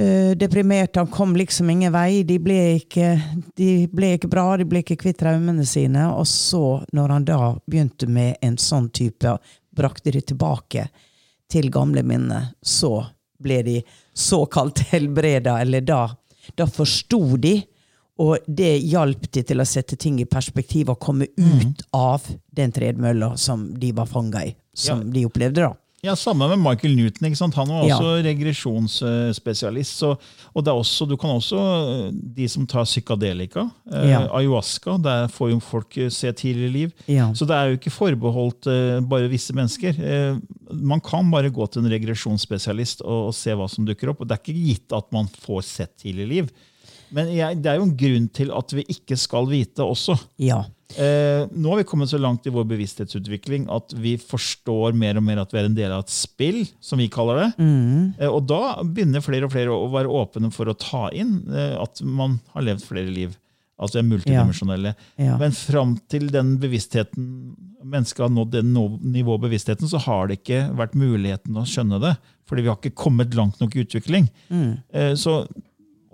uh, 0.00 0.30
deprimert. 0.36 0.96
Han 0.96 1.06
kom 1.06 1.36
liksom 1.36 1.70
ingen 1.70 1.92
vei. 1.92 2.22
De 2.22 2.38
ble, 2.42 2.58
ikke, 2.82 3.14
de 3.56 3.88
ble 3.92 4.14
ikke 4.16 4.30
bra, 4.32 4.50
de 4.56 4.66
ble 4.68 4.82
ikke 4.84 5.00
kvitt 5.04 5.20
traumene 5.22 5.66
sine. 5.66 6.08
Og 6.14 6.26
så, 6.26 6.80
når 6.92 7.16
han 7.16 7.28
da 7.28 7.42
begynte 7.66 8.10
med 8.10 8.36
en 8.42 8.58
sånn 8.58 8.90
type, 8.94 9.38
brakte 9.78 10.14
de 10.14 10.22
tilbake 10.22 10.88
til 11.48 11.70
gamle 11.72 12.02
minner, 12.04 12.52
så 12.62 13.06
ble 13.38 13.62
de 13.62 13.80
såkalt 14.14 14.82
helbreda, 14.92 15.60
eller 15.62 15.80
da, 15.80 16.02
da 16.54 16.66
forsto 16.70 17.36
de. 17.40 17.56
Og 18.18 18.38
det 18.50 18.80
hjalp 18.82 19.28
de 19.30 19.42
til 19.46 19.60
å 19.62 19.66
sette 19.66 19.96
ting 19.96 20.18
i 20.20 20.24
perspektiv 20.26 20.88
og 20.90 20.98
komme 20.98 21.28
ut 21.38 21.82
av 21.94 22.24
den 22.52 22.72
tredemølla 22.74 23.36
som 23.38 23.68
de 23.78 23.92
var 23.92 24.06
fanga 24.10 24.44
i. 24.48 24.56
Som 24.74 25.04
Ja. 25.06 25.12
de 25.12 25.24
opplevde, 25.26 25.54
da. 25.68 25.74
Ja, 26.02 26.14
Samme 26.14 26.46
med 26.48 26.60
Michael 26.62 26.94
Newton. 26.94 27.26
ikke 27.26 27.36
sant? 27.36 27.54
Han 27.54 27.68
var 27.68 27.84
Ja. 27.86 27.96
også 27.98 28.22
regresjonsspesialist. 28.22 29.96
Så, 29.98 30.12
og 30.54 30.64
det 30.64 30.70
er 30.70 30.78
også, 30.78 31.08
du 31.08 31.16
kan 31.16 31.30
også, 31.30 31.58
eh, 31.58 32.12
De 32.34 32.46
som 32.48 32.66
tar 32.66 32.84
psykadelika, 32.84 33.70
eh, 33.92 34.10
Ja. 34.10 34.28
ayahuasca, 34.28 34.96
der 35.02 35.26
får 35.28 35.50
jo 35.50 35.60
folk 35.60 35.96
eh, 35.98 36.08
se 36.08 36.32
tidligere 36.32 36.72
liv. 36.72 36.92
Ja. 37.08 37.32
Så 37.32 37.46
det 37.46 37.50
er 37.56 37.70
jo 37.70 37.76
ikke 37.78 37.90
forbeholdt 37.90 38.66
eh, 38.66 39.00
bare 39.00 39.28
visse 39.28 39.52
mennesker. 39.52 39.98
Eh, 39.98 40.38
man 40.72 41.00
kan 41.00 41.28
bare 41.30 41.50
gå 41.50 41.66
til 41.70 41.84
en 41.84 41.90
regresjonsspesialist 41.90 43.00
og, 43.02 43.28
og 43.28 43.34
se 43.34 43.50
hva 43.50 43.68
som 43.68 43.84
dukker 43.86 44.10
opp. 44.10 44.20
og 44.20 44.28
Det 44.28 44.38
er 44.38 44.42
ikke 44.52 44.66
gitt 44.66 44.92
at 44.96 45.10
man 45.12 45.26
får 45.26 45.62
sett 45.64 45.96
tidligere 45.98 46.28
liv. 46.28 46.50
Men 47.14 47.30
jeg, 47.32 47.60
det 47.62 47.70
er 47.72 47.78
jo 47.80 47.86
en 47.88 47.96
grunn 47.98 48.26
til 48.34 48.52
at 48.56 48.74
vi 48.76 48.84
ikke 48.96 49.16
skal 49.20 49.48
vite 49.50 49.86
også. 49.86 50.18
ja. 50.42 50.64
Eh, 50.96 51.42
nå 51.52 51.68
har 51.68 51.82
vi 51.82 51.84
kommet 51.84 52.08
så 52.08 52.16
langt 52.16 52.46
i 52.48 52.52
vår 52.52 52.64
bevissthetsutvikling 52.70 53.66
at 53.68 53.92
vi 54.00 54.14
forstår 54.16 54.94
mer 54.96 55.18
og 55.20 55.26
mer 55.26 55.42
at 55.42 55.50
vi 55.52 55.58
er 55.60 55.66
en 55.68 55.76
del 55.76 55.92
av 55.92 56.06
et 56.06 56.14
spill, 56.14 56.62
som 56.80 56.96
vi 56.96 57.10
kaller 57.12 57.42
det. 57.42 57.48
Eh, 58.16 58.30
og 58.30 58.46
da 58.48 58.78
begynner 58.80 59.20
flere 59.20 59.44
og 59.44 59.52
flere 59.52 59.74
å 59.74 59.90
være 59.92 60.08
åpne 60.08 60.48
for 60.54 60.72
å 60.72 60.76
ta 60.80 61.10
inn 61.12 61.42
eh, 61.52 61.76
at 61.76 62.00
man 62.00 62.38
har 62.54 62.64
levd 62.70 62.86
flere 62.88 63.12
liv. 63.12 63.36
Altså 63.78 64.00
er 64.00 64.08
multidimensjonelle. 64.08 64.94
Ja. 65.20 65.36
Men 65.38 65.52
fram 65.54 65.98
til 66.10 66.32
den 66.34 66.56
bevisstheten 66.58 67.28
mennesket 67.84 68.24
har 68.24 68.32
nådd 68.34 68.56
det 68.56 68.64
nivået 68.66 69.44
bevisstheten, 69.44 69.88
så 69.90 70.00
har 70.02 70.28
det 70.28 70.40
ikke 70.40 70.64
vært 70.78 70.96
muligheten 70.98 71.56
å 71.60 71.66
skjønne 71.68 72.00
det. 72.02 72.16
Fordi 72.48 72.64
vi 72.64 72.70
har 72.72 72.78
ikke 72.80 72.96
kommet 72.98 73.36
langt 73.36 73.60
nok 73.62 73.76
i 73.76 73.84
utvikling. 73.84 74.28
Eh, 74.50 75.12
så, 75.20 75.42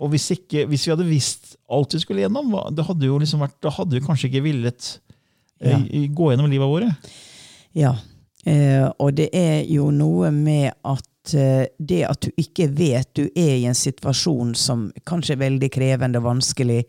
og 0.05 0.11
hvis, 0.13 0.27
ikke, 0.35 0.67
hvis 0.69 0.83
vi 0.85 0.91
hadde 0.93 1.07
visst 1.07 1.55
alt 1.73 1.95
vi 1.95 2.01
skulle 2.03 2.21
gjennom, 2.21 2.51
det 2.77 2.85
hadde 2.85 3.07
jo 3.09 3.17
liksom 3.21 3.41
vært, 3.41 3.57
da 3.65 3.71
hadde 3.73 3.97
vi 3.97 4.03
kanskje 4.05 4.29
ikke 4.29 4.43
villet 4.45 4.89
eh, 5.63 5.71
Ja. 5.71 5.79
gå 6.13 6.29
gjennom 6.29 6.51
livet 6.51 6.69
våre. 6.69 6.91
Ja, 7.75 7.95
eh, 8.45 8.85
og 9.01 9.15
det 9.17 9.31
er 9.33 9.63
jo 9.71 9.89
noe 9.95 10.29
med 10.35 10.75
at 10.85 11.33
eh, 11.33 11.65
det 11.79 12.03
at 12.05 12.27
du 12.27 12.37
ikke 12.37 12.69
vet 12.77 13.09
du 13.17 13.25
er 13.31 13.55
i 13.57 13.65
en 13.65 13.77
situasjon 13.77 14.53
som 14.59 14.91
kanskje 15.09 15.33
er 15.39 15.43
veldig 15.47 15.71
krevende 15.73 16.21
og 16.21 16.29
vanskelig, 16.29 16.83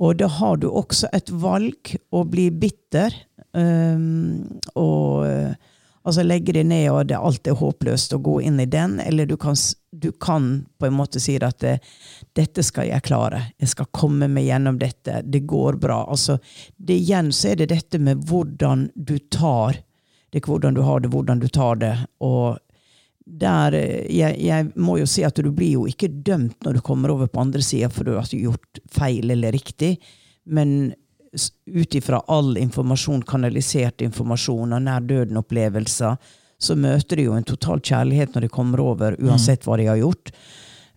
og 0.00 0.16
da 0.22 0.30
har 0.32 0.56
du 0.62 0.70
også 0.70 1.10
et 1.12 1.28
valg 1.42 1.92
å 2.16 2.24
bli 2.24 2.46
bitter 2.56 3.12
um, 3.52 4.46
og 6.04 6.16
eh, 6.16 6.26
legge 6.26 6.54
deg 6.56 6.68
ned 6.70 6.86
og 6.92 7.10
det, 7.10 7.18
alt 7.18 7.50
er 7.50 7.58
håpløst 7.60 8.14
og 8.16 8.24
gå 8.28 8.36
inn 8.48 8.60
i 8.62 8.68
den, 8.70 8.98
eller 9.00 9.28
du 9.28 9.36
kan, 9.40 9.58
du 9.90 10.10
kan 10.12 10.50
på 10.78 10.88
en 10.88 10.96
måte 10.96 11.20
si 11.22 11.36
at 11.40 11.60
det, 11.64 11.78
dette 12.36 12.64
skal 12.66 12.90
jeg 12.90 13.04
klare, 13.06 13.44
jeg 13.60 13.74
skal 13.74 13.90
komme 13.96 14.30
meg 14.30 14.48
gjennom 14.48 14.80
dette, 14.80 15.20
det 15.24 15.44
går 15.50 15.80
bra. 15.82 16.02
Altså, 16.08 16.38
det 16.76 17.00
igjen 17.02 17.32
så 17.32 17.52
er 17.52 17.62
det 17.62 17.70
dette 17.74 18.00
med 18.02 18.24
hvordan 18.30 18.88
du 18.94 19.18
tar, 19.32 19.82
det 20.30 20.42
ikke 20.42 20.54
hvordan 20.54 20.76
du 20.78 20.82
har 20.86 21.00
det, 21.02 21.12
hvordan 21.12 21.42
du 21.42 21.48
tar 21.52 21.80
det, 21.82 21.94
og 22.24 22.58
der, 23.30 23.76
eh, 23.78 24.06
jeg, 24.10 24.40
jeg 24.42 24.72
må 24.80 24.98
jo 24.98 25.06
si 25.08 25.24
at 25.26 25.38
du 25.38 25.52
blir 25.54 25.76
jo 25.76 25.84
ikke 25.90 26.10
dømt 26.10 26.64
når 26.64 26.78
du 26.78 26.84
kommer 26.84 27.12
over 27.12 27.30
på 27.30 27.42
andre 27.44 27.62
sida 27.62 27.90
for 27.92 28.08
du 28.08 28.16
har 28.16 28.26
gjort 28.34 28.80
feil 28.90 29.30
eller 29.30 29.54
riktig, 29.54 29.98
men 30.50 30.92
ut 31.66 31.94
ifra 31.94 32.20
all 32.26 32.56
informasjon, 32.58 33.22
kanalisert 33.22 34.02
informasjon 34.02 34.74
og 34.74 34.82
nær 34.82 35.04
døden-opplevelser, 35.06 36.16
så 36.60 36.76
møter 36.76 37.16
de 37.16 37.28
jo 37.28 37.36
en 37.36 37.46
total 37.46 37.80
kjærlighet 37.80 38.34
når 38.34 38.44
de 38.44 38.52
kommer 38.52 38.82
over, 38.84 39.16
uansett 39.22 39.64
hva 39.64 39.78
de 39.80 39.86
har 39.88 40.00
gjort. 40.00 40.32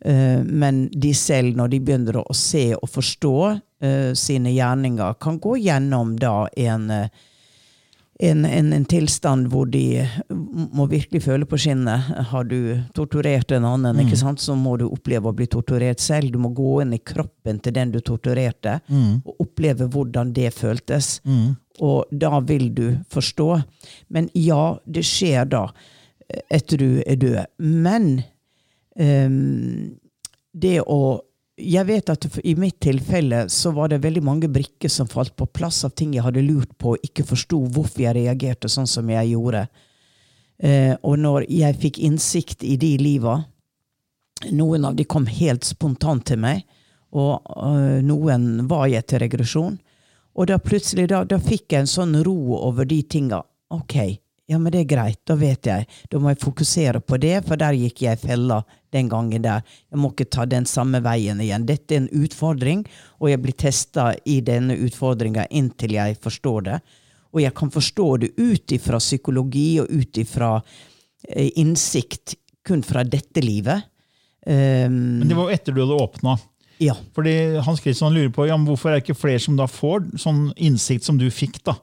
Eh, 0.06 0.42
Men 0.44 0.90
de 0.92 1.14
selv, 1.16 1.56
når 1.56 1.72
de 1.72 1.80
begynner 1.80 2.20
å 2.20 2.36
se 2.36 2.74
og 2.76 2.90
forstå 2.92 3.36
eh, 3.54 4.12
sine 4.18 4.52
gjerninger, 4.52 5.16
kan 5.24 5.40
gå 5.40 5.56
gjennom 5.64 6.18
da 6.20 6.50
en 6.58 6.90
eh, 6.92 7.08
en, 8.20 8.46
en, 8.46 8.74
en 8.74 8.86
tilstand 8.86 9.48
hvor 9.50 9.66
de 9.74 10.04
må 10.30 10.86
virkelig 10.92 11.24
føle 11.26 11.48
på 11.50 11.58
skinnet. 11.58 12.12
Har 12.30 12.46
du 12.46 12.78
torturert 12.94 13.52
en 13.52 13.66
annen, 13.66 14.04
ikke 14.04 14.20
sant? 14.20 14.42
så 14.42 14.56
må 14.56 14.76
du 14.78 14.86
oppleve 14.86 15.32
å 15.32 15.36
bli 15.36 15.48
torturert 15.50 16.04
selv. 16.04 16.30
Du 16.34 16.38
må 16.44 16.54
gå 16.54 16.76
inn 16.84 16.94
i 16.94 17.02
kroppen 17.02 17.60
til 17.64 17.74
den 17.74 17.94
du 17.94 18.00
torturerte, 18.06 18.80
og 19.26 19.42
oppleve 19.48 19.90
hvordan 19.90 20.34
det 20.36 20.54
føltes. 20.54 21.18
Og 21.82 22.06
da 22.12 22.40
vil 22.46 22.70
du 22.76 22.86
forstå. 23.10 23.50
Men 24.14 24.30
ja, 24.38 24.78
det 24.86 25.06
skjer 25.10 25.50
da, 25.50 25.66
eh, 26.30 26.44
etter 26.54 26.78
du 26.78 26.90
er 27.02 27.18
død. 27.18 27.46
Men 27.58 28.22
um, 28.94 29.96
det 30.54 30.82
å 30.86 31.00
jeg 31.58 31.86
vet 31.86 32.10
at 32.10 32.26
i 32.44 32.56
mitt 32.58 32.80
tilfelle 32.82 33.46
så 33.50 33.72
var 33.76 33.92
det 33.92 34.02
veldig 34.04 34.24
mange 34.26 34.50
brikker 34.50 34.90
som 34.90 35.08
falt 35.10 35.36
på 35.38 35.46
plass 35.46 35.84
av 35.86 35.94
ting 35.94 36.16
jeg 36.16 36.26
hadde 36.26 36.42
lurt 36.46 36.72
på 36.82 36.96
og 36.96 37.06
ikke 37.06 37.26
forsto 37.30 37.60
hvorfor 37.76 38.06
jeg 38.08 38.18
reagerte 38.18 38.72
sånn 38.72 38.90
som 38.90 39.10
jeg 39.10 39.34
gjorde. 39.36 39.68
Eh, 40.58 40.96
og 41.02 41.20
når 41.22 41.46
jeg 41.52 41.78
fikk 41.82 42.00
innsikt 42.02 42.64
i 42.66 42.78
de 42.78 42.96
liva 43.02 43.42
Noen 44.52 44.84
av 44.84 44.96
de 44.98 45.06
kom 45.08 45.24
helt 45.30 45.64
spontant 45.64 46.26
til 46.28 46.42
meg, 46.44 46.66
og 47.16 47.46
eh, 47.48 48.02
noen 48.04 48.66
var 48.68 48.90
jeg 48.92 49.06
til 49.08 49.22
regresjon. 49.24 49.78
Og 50.36 50.50
da 50.50 50.58
plutselig 50.60 51.06
da, 51.14 51.22
da 51.24 51.38
fikk 51.40 51.72
jeg 51.72 51.86
en 51.86 51.88
sånn 51.88 52.18
ro 52.28 52.58
over 52.58 52.84
de 52.90 52.98
tinga. 53.08 53.40
Ok, 53.72 53.96
ja, 54.52 54.60
men 54.60 54.74
det 54.74 54.82
er 54.82 54.90
greit, 54.90 55.22
da 55.30 55.38
vet 55.40 55.70
jeg. 55.70 55.88
Da 56.12 56.20
må 56.20 56.34
jeg 56.34 56.42
fokusere 56.44 57.00
på 57.00 57.22
det, 57.24 57.38
for 57.48 57.62
der 57.62 57.78
gikk 57.78 58.04
jeg 58.04 58.20
i 58.20 58.24
fella 58.26 58.60
den 58.94 59.10
gangen 59.12 59.42
der. 59.44 59.64
Jeg 59.92 60.00
må 60.00 60.12
ikke 60.14 60.30
ta 60.32 60.46
den 60.50 60.66
samme 60.70 61.02
veien 61.04 61.42
igjen. 61.44 61.66
Dette 61.68 61.96
er 61.98 62.04
en 62.04 62.10
utfordring, 62.24 62.86
og 63.20 63.30
jeg 63.32 63.42
blir 63.44 63.58
testa 63.58 64.12
i 64.30 64.40
denne 64.46 64.78
utfordringa 64.86 65.48
inntil 65.52 65.98
jeg 65.98 66.18
forstår 66.24 66.68
det. 66.70 66.80
Og 67.34 67.42
jeg 67.42 67.54
kan 67.58 67.72
forstå 67.74 68.08
det 68.22 68.32
ut 68.38 68.72
ifra 68.78 69.00
psykologi 69.02 69.80
og 69.82 69.90
ut 69.90 70.18
ifra 70.22 70.52
eh, 71.30 71.50
innsikt 71.58 72.36
kun 72.64 72.84
fra 72.86 73.02
dette 73.04 73.42
livet. 73.44 73.90
Um, 74.46 75.20
Men 75.22 75.30
det 75.32 75.36
var 75.38 75.52
etter 75.56 75.74
du 75.74 75.82
hadde 75.86 75.98
åpna. 76.04 76.38
ja. 76.84 76.94
Fordi 77.16 77.34
Hans 77.64 77.80
Christian 77.82 78.14
lurer 78.14 78.30
på 78.36 78.46
ja, 78.50 78.58
hvorfor 78.60 78.92
er 78.92 79.00
det 79.00 79.06
ikke 79.08 79.16
flere 79.22 79.40
som 79.40 79.56
da 79.58 79.66
får 79.72 80.10
sånn 80.20 80.50
innsikt 80.58 81.04
som 81.08 81.18
du 81.18 81.30
fikk. 81.32 81.62
da? 81.64 81.78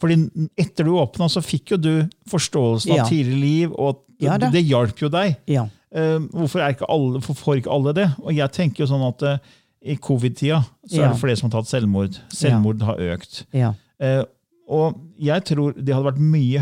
Fordi 0.00 0.16
etter 0.58 0.84
du 0.88 0.94
åpna, 0.98 1.28
så 1.30 1.42
fikk 1.44 1.74
jo 1.74 1.76
du 1.76 1.92
forståelsen 2.30 2.94
Ja. 2.96 3.04
av 3.04 3.10
tidligere 3.12 3.40
liv, 3.40 3.72
og 3.76 4.02
Ja 4.20 4.36
da. 4.38 4.50
det 4.50 4.62
hjalp 4.66 4.98
jo 5.00 5.08
deg. 5.12 5.36
Ja. 5.46 5.68
Eh, 5.90 6.18
hvorfor, 6.30 6.60
er 6.62 6.74
ikke 6.76 6.90
alle, 6.90 7.18
hvorfor 7.18 7.38
får 7.38 7.62
ikke 7.62 7.72
alle 7.74 7.94
det? 7.96 8.08
Og 8.22 8.34
jeg 8.36 8.54
tenker 8.54 8.84
jo 8.84 8.90
sånn 8.90 9.06
at 9.08 9.24
eh, 9.26 9.40
i 9.80 9.96
covid-tida 9.96 10.60
så 10.84 11.00
er 11.00 11.08
det 11.08 11.20
flere 11.22 11.38
som 11.40 11.48
har 11.48 11.56
tatt 11.58 11.70
selvmord. 11.70 12.18
Selvmord 12.34 12.84
har 12.84 13.00
økt. 13.14 13.44
Ja. 13.56 13.72
Eh, 14.02 14.22
og 14.70 15.00
jeg 15.18 15.42
tror 15.48 15.74
det 15.74 15.94
hadde 15.94 16.06
vært 16.06 16.22
mye 16.22 16.60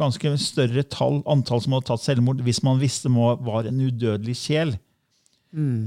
ganske 0.00 0.30
større 0.40 0.84
tall, 0.88 1.20
antall 1.28 1.60
som 1.60 1.74
hadde 1.76 1.90
tatt 1.90 2.00
selvmord 2.00 2.40
hvis 2.46 2.62
man 2.64 2.80
visste 2.80 3.10
man 3.12 3.42
var 3.44 3.68
en 3.68 3.82
udødelig 3.84 4.36
sjel 4.40 4.72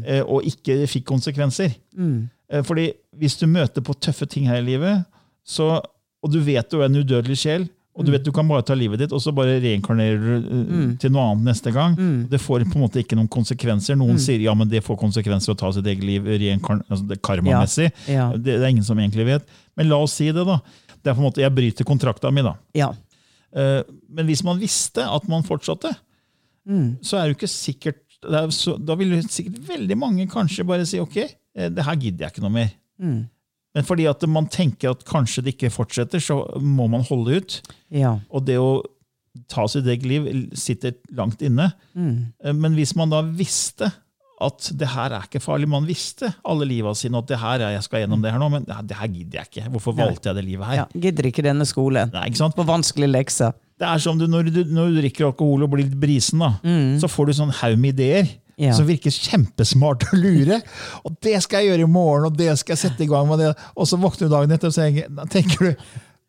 eh, 0.05 0.21
og 0.21 0.45
ikke 0.45 0.83
fikk 0.87 1.07
konsekvenser. 1.09 1.73
Eh, 1.97 2.61
fordi 2.63 2.91
hvis 3.17 3.39
du 3.41 3.47
møter 3.49 3.81
på 3.81 3.95
tøffe 3.97 4.27
ting 4.29 4.45
her 4.47 4.61
i 4.61 4.67
livet, 4.67 5.07
så, 5.47 5.79
og 6.21 6.31
du 6.31 6.39
vet 6.45 6.69
du 6.71 6.77
er 6.81 6.91
en 6.91 7.01
udødelig 7.01 7.39
sjel, 7.41 7.67
og 7.97 8.05
du 8.05 8.11
vet 8.13 8.25
du 8.25 8.29
kan 8.35 8.45
bare 8.45 8.61
ta 8.61 8.75
livet 8.77 9.01
ditt, 9.01 9.13
og 9.15 9.21
så 9.23 9.31
bare 9.33 9.55
reinkarnerer 9.63 10.41
du 10.43 10.51
mm. 10.53 10.89
til 11.01 11.13
noe 11.15 11.31
annet 11.31 11.49
neste 11.49 11.73
gang. 11.73 11.95
Det 12.29 12.39
får 12.41 12.67
på 12.67 12.77
en 12.77 12.83
måte 12.83 13.01
ikke 13.01 13.17
noen 13.17 13.29
konsekvenser. 13.33 13.97
Noen 13.97 14.19
sier 14.21 14.43
ja, 14.43 14.53
men 14.57 14.69
det 14.69 14.83
får 14.85 14.99
konsekvenser 15.01 15.55
å 15.55 15.57
ta 15.57 15.71
sitt 15.73 15.89
eget 15.89 16.05
liv 16.05 16.29
altså 16.29 17.17
karmamessig. 17.25 17.89
Ja. 18.05 18.29
Det, 18.35 18.59
det 18.59 18.61
er 18.61 18.69
ingen 18.69 18.85
som 18.85 19.01
egentlig 19.01 19.25
vet. 19.31 19.47
Men 19.77 19.89
la 19.89 19.97
oss 20.05 20.13
si 20.19 20.29
det, 20.29 20.45
da. 20.45 20.59
Det 21.01 21.09
er 21.09 21.17
på 21.17 21.23
en 21.23 21.27
måte, 21.29 21.41
Jeg 21.41 21.55
bryter 21.57 21.87
kontrakta 21.87 22.31
mi, 22.33 22.45
da. 22.45 22.57
ja. 22.77 22.93
Uh, 23.57 23.79
Men 24.11 24.27
hvis 24.27 24.43
man 24.43 24.59
visste 24.59 25.05
at 25.07 25.25
man 25.31 25.45
fortsatte, 25.47 25.93
så 27.01 27.17
er 27.17 27.23
det 27.23 27.31
jo 27.31 27.37
ikke 27.39 27.49
sikkert 27.49 28.03
er 28.27 28.49
så, 28.51 28.73
Da 28.81 28.97
ville 28.99 29.21
sikkert 29.23 29.61
veldig 29.69 29.97
mange 29.99 30.27
kanskje 30.27 30.65
bare 30.67 30.85
si 30.89 30.99
ok, 30.99 31.17
eh, 31.21 31.69
det 31.71 31.85
her 31.85 31.95
gidder 31.95 32.25
jeg 32.25 32.35
ikke 32.35 32.43
noe 32.43 32.55
mer. 32.55 32.71
Men 33.77 33.85
fordi 33.85 34.07
at 34.09 34.23
man 34.33 34.47
tenker 34.49 34.95
at 34.95 35.03
kanskje 35.05 35.43
det 35.45 35.53
ikke 35.53 35.69
fortsetter, 35.73 36.21
så 36.23 36.39
må 36.57 36.87
man 36.89 37.03
holde 37.05 37.37
ut. 37.37 37.59
Ja. 37.93 38.15
Og 38.33 38.47
det 38.49 38.57
å 38.57 38.79
ta 39.53 39.67
sitt 39.69 39.85
eget 39.85 40.07
liv 40.09 40.25
sitter 40.57 40.95
langt 41.13 41.43
inne. 41.45 41.69
Mm. 41.93 42.33
Men 42.57 42.73
hvis 42.77 42.95
man 42.97 43.13
da 43.13 43.19
visste 43.21 43.91
at 44.41 44.67
det 44.77 44.89
her 44.93 45.13
er 45.17 45.23
ikke 45.25 45.41
farlig, 45.41 45.69
man 45.69 45.85
visste 45.89 46.31
alle 46.45 46.65
liva 46.69 46.91
sine 46.97 47.17
at 47.21 47.29
det 47.29 47.37
her 47.41 47.61
er, 47.67 47.75
jeg 47.75 47.85
skal 47.87 48.03
gjennom 48.03 48.21
det 48.25 48.33
her 48.33 48.41
nå, 48.41 48.49
men 48.53 48.65
det 48.65 48.97
her- 48.97 49.07
gidder 49.13 49.39
jeg 49.43 49.49
ikke. 49.51 49.69
Hvorfor 49.73 49.95
valgte 49.97 50.29
jeg 50.29 50.37
det 50.37 50.45
livet 50.45 50.65
her? 50.69 50.75
ja. 50.81 50.85
Gidder 50.93 51.29
ikke 51.29 51.45
denne 51.45 51.65
skolen. 51.69 52.11
Nei, 52.13 52.27
ikke 52.29 52.41
sant? 52.43 52.57
På 52.57 52.65
vanskelige 52.67 53.13
lekser. 53.13 53.55
Det 53.77 53.85
er 53.87 54.01
som 54.01 54.17
du, 54.17 54.25
når, 54.29 54.49
du, 54.53 54.63
når 54.73 54.89
du 54.93 54.99
drikker 55.03 55.29
alkohol 55.29 55.65
og 55.65 55.71
blir 55.73 55.85
litt 55.85 55.97
brisen, 56.01 56.41
da, 56.41 56.51
så 57.01 57.09
får 57.09 57.29
du 57.29 57.33
sånn 57.37 57.53
haug 57.61 57.77
med 57.81 57.93
ideer 57.97 58.29
Ja. 58.57 58.73
som 58.73 58.87
virker 58.87 59.13
kjempesmart 59.13 60.07
å 60.09 60.17
lure. 60.17 60.61
Og 61.05 61.13
det 61.21 61.35
skal 61.43 61.61
jeg 61.61 61.71
gjøre 61.75 61.85
i 61.85 61.91
morgen, 61.93 62.25
og 62.31 62.37
det 62.39 62.55
skal 62.57 62.73
jeg 62.75 62.89
sette 62.89 63.03
i 63.05 63.09
gang 63.11 63.27
med. 63.29 63.39
det. 63.39 63.51
Og 63.77 63.85
så 63.85 63.99
våkner 64.01 64.25
du 64.27 64.33
dagen 64.33 64.51
etter 64.55 64.67
og 64.73 65.29
tenker- 65.29 65.75
du 65.75 65.75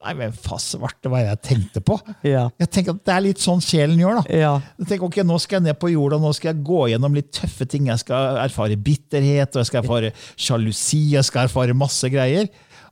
Nei, 0.05 0.13
men 0.15 0.31
faen 0.31 0.61
svarte 0.63 1.11
hva 1.11 1.19
jeg 1.25 1.41
tenkte 1.43 1.81
på. 1.83 1.97
Ja. 2.23 2.45
Jeg 2.61 2.69
tenker 2.71 2.91
at 2.95 3.01
Det 3.05 3.15
er 3.17 3.21
litt 3.25 3.39
sånn 3.43 3.59
sjelen 3.61 3.99
gjør. 3.99 4.21
da. 4.23 4.37
Ja. 4.39 4.53
Jeg 4.79 4.87
tenker, 4.93 5.07
ok, 5.09 5.17
Nå 5.27 5.41
skal 5.41 5.57
jeg 5.59 5.65
ned 5.65 5.81
på 5.81 5.91
jorda, 5.91 6.21
nå 6.23 6.31
skal 6.37 6.53
jeg 6.55 6.63
gå 6.63 6.85
gjennom 6.93 7.15
litt 7.19 7.33
tøffe 7.33 7.67
ting. 7.67 7.87
Jeg 7.91 7.99
skal 8.05 8.37
erfare 8.45 8.77
bitterhet, 8.79 9.49
og 9.57 9.59
jeg 9.65 9.67
skal 9.67 9.83
erfare 9.83 10.13
sjalusi, 10.39 11.01
jeg 11.17 11.25
skal 11.27 11.49
erfare 11.49 11.75
masse 11.75 12.07
greier. 12.13 12.47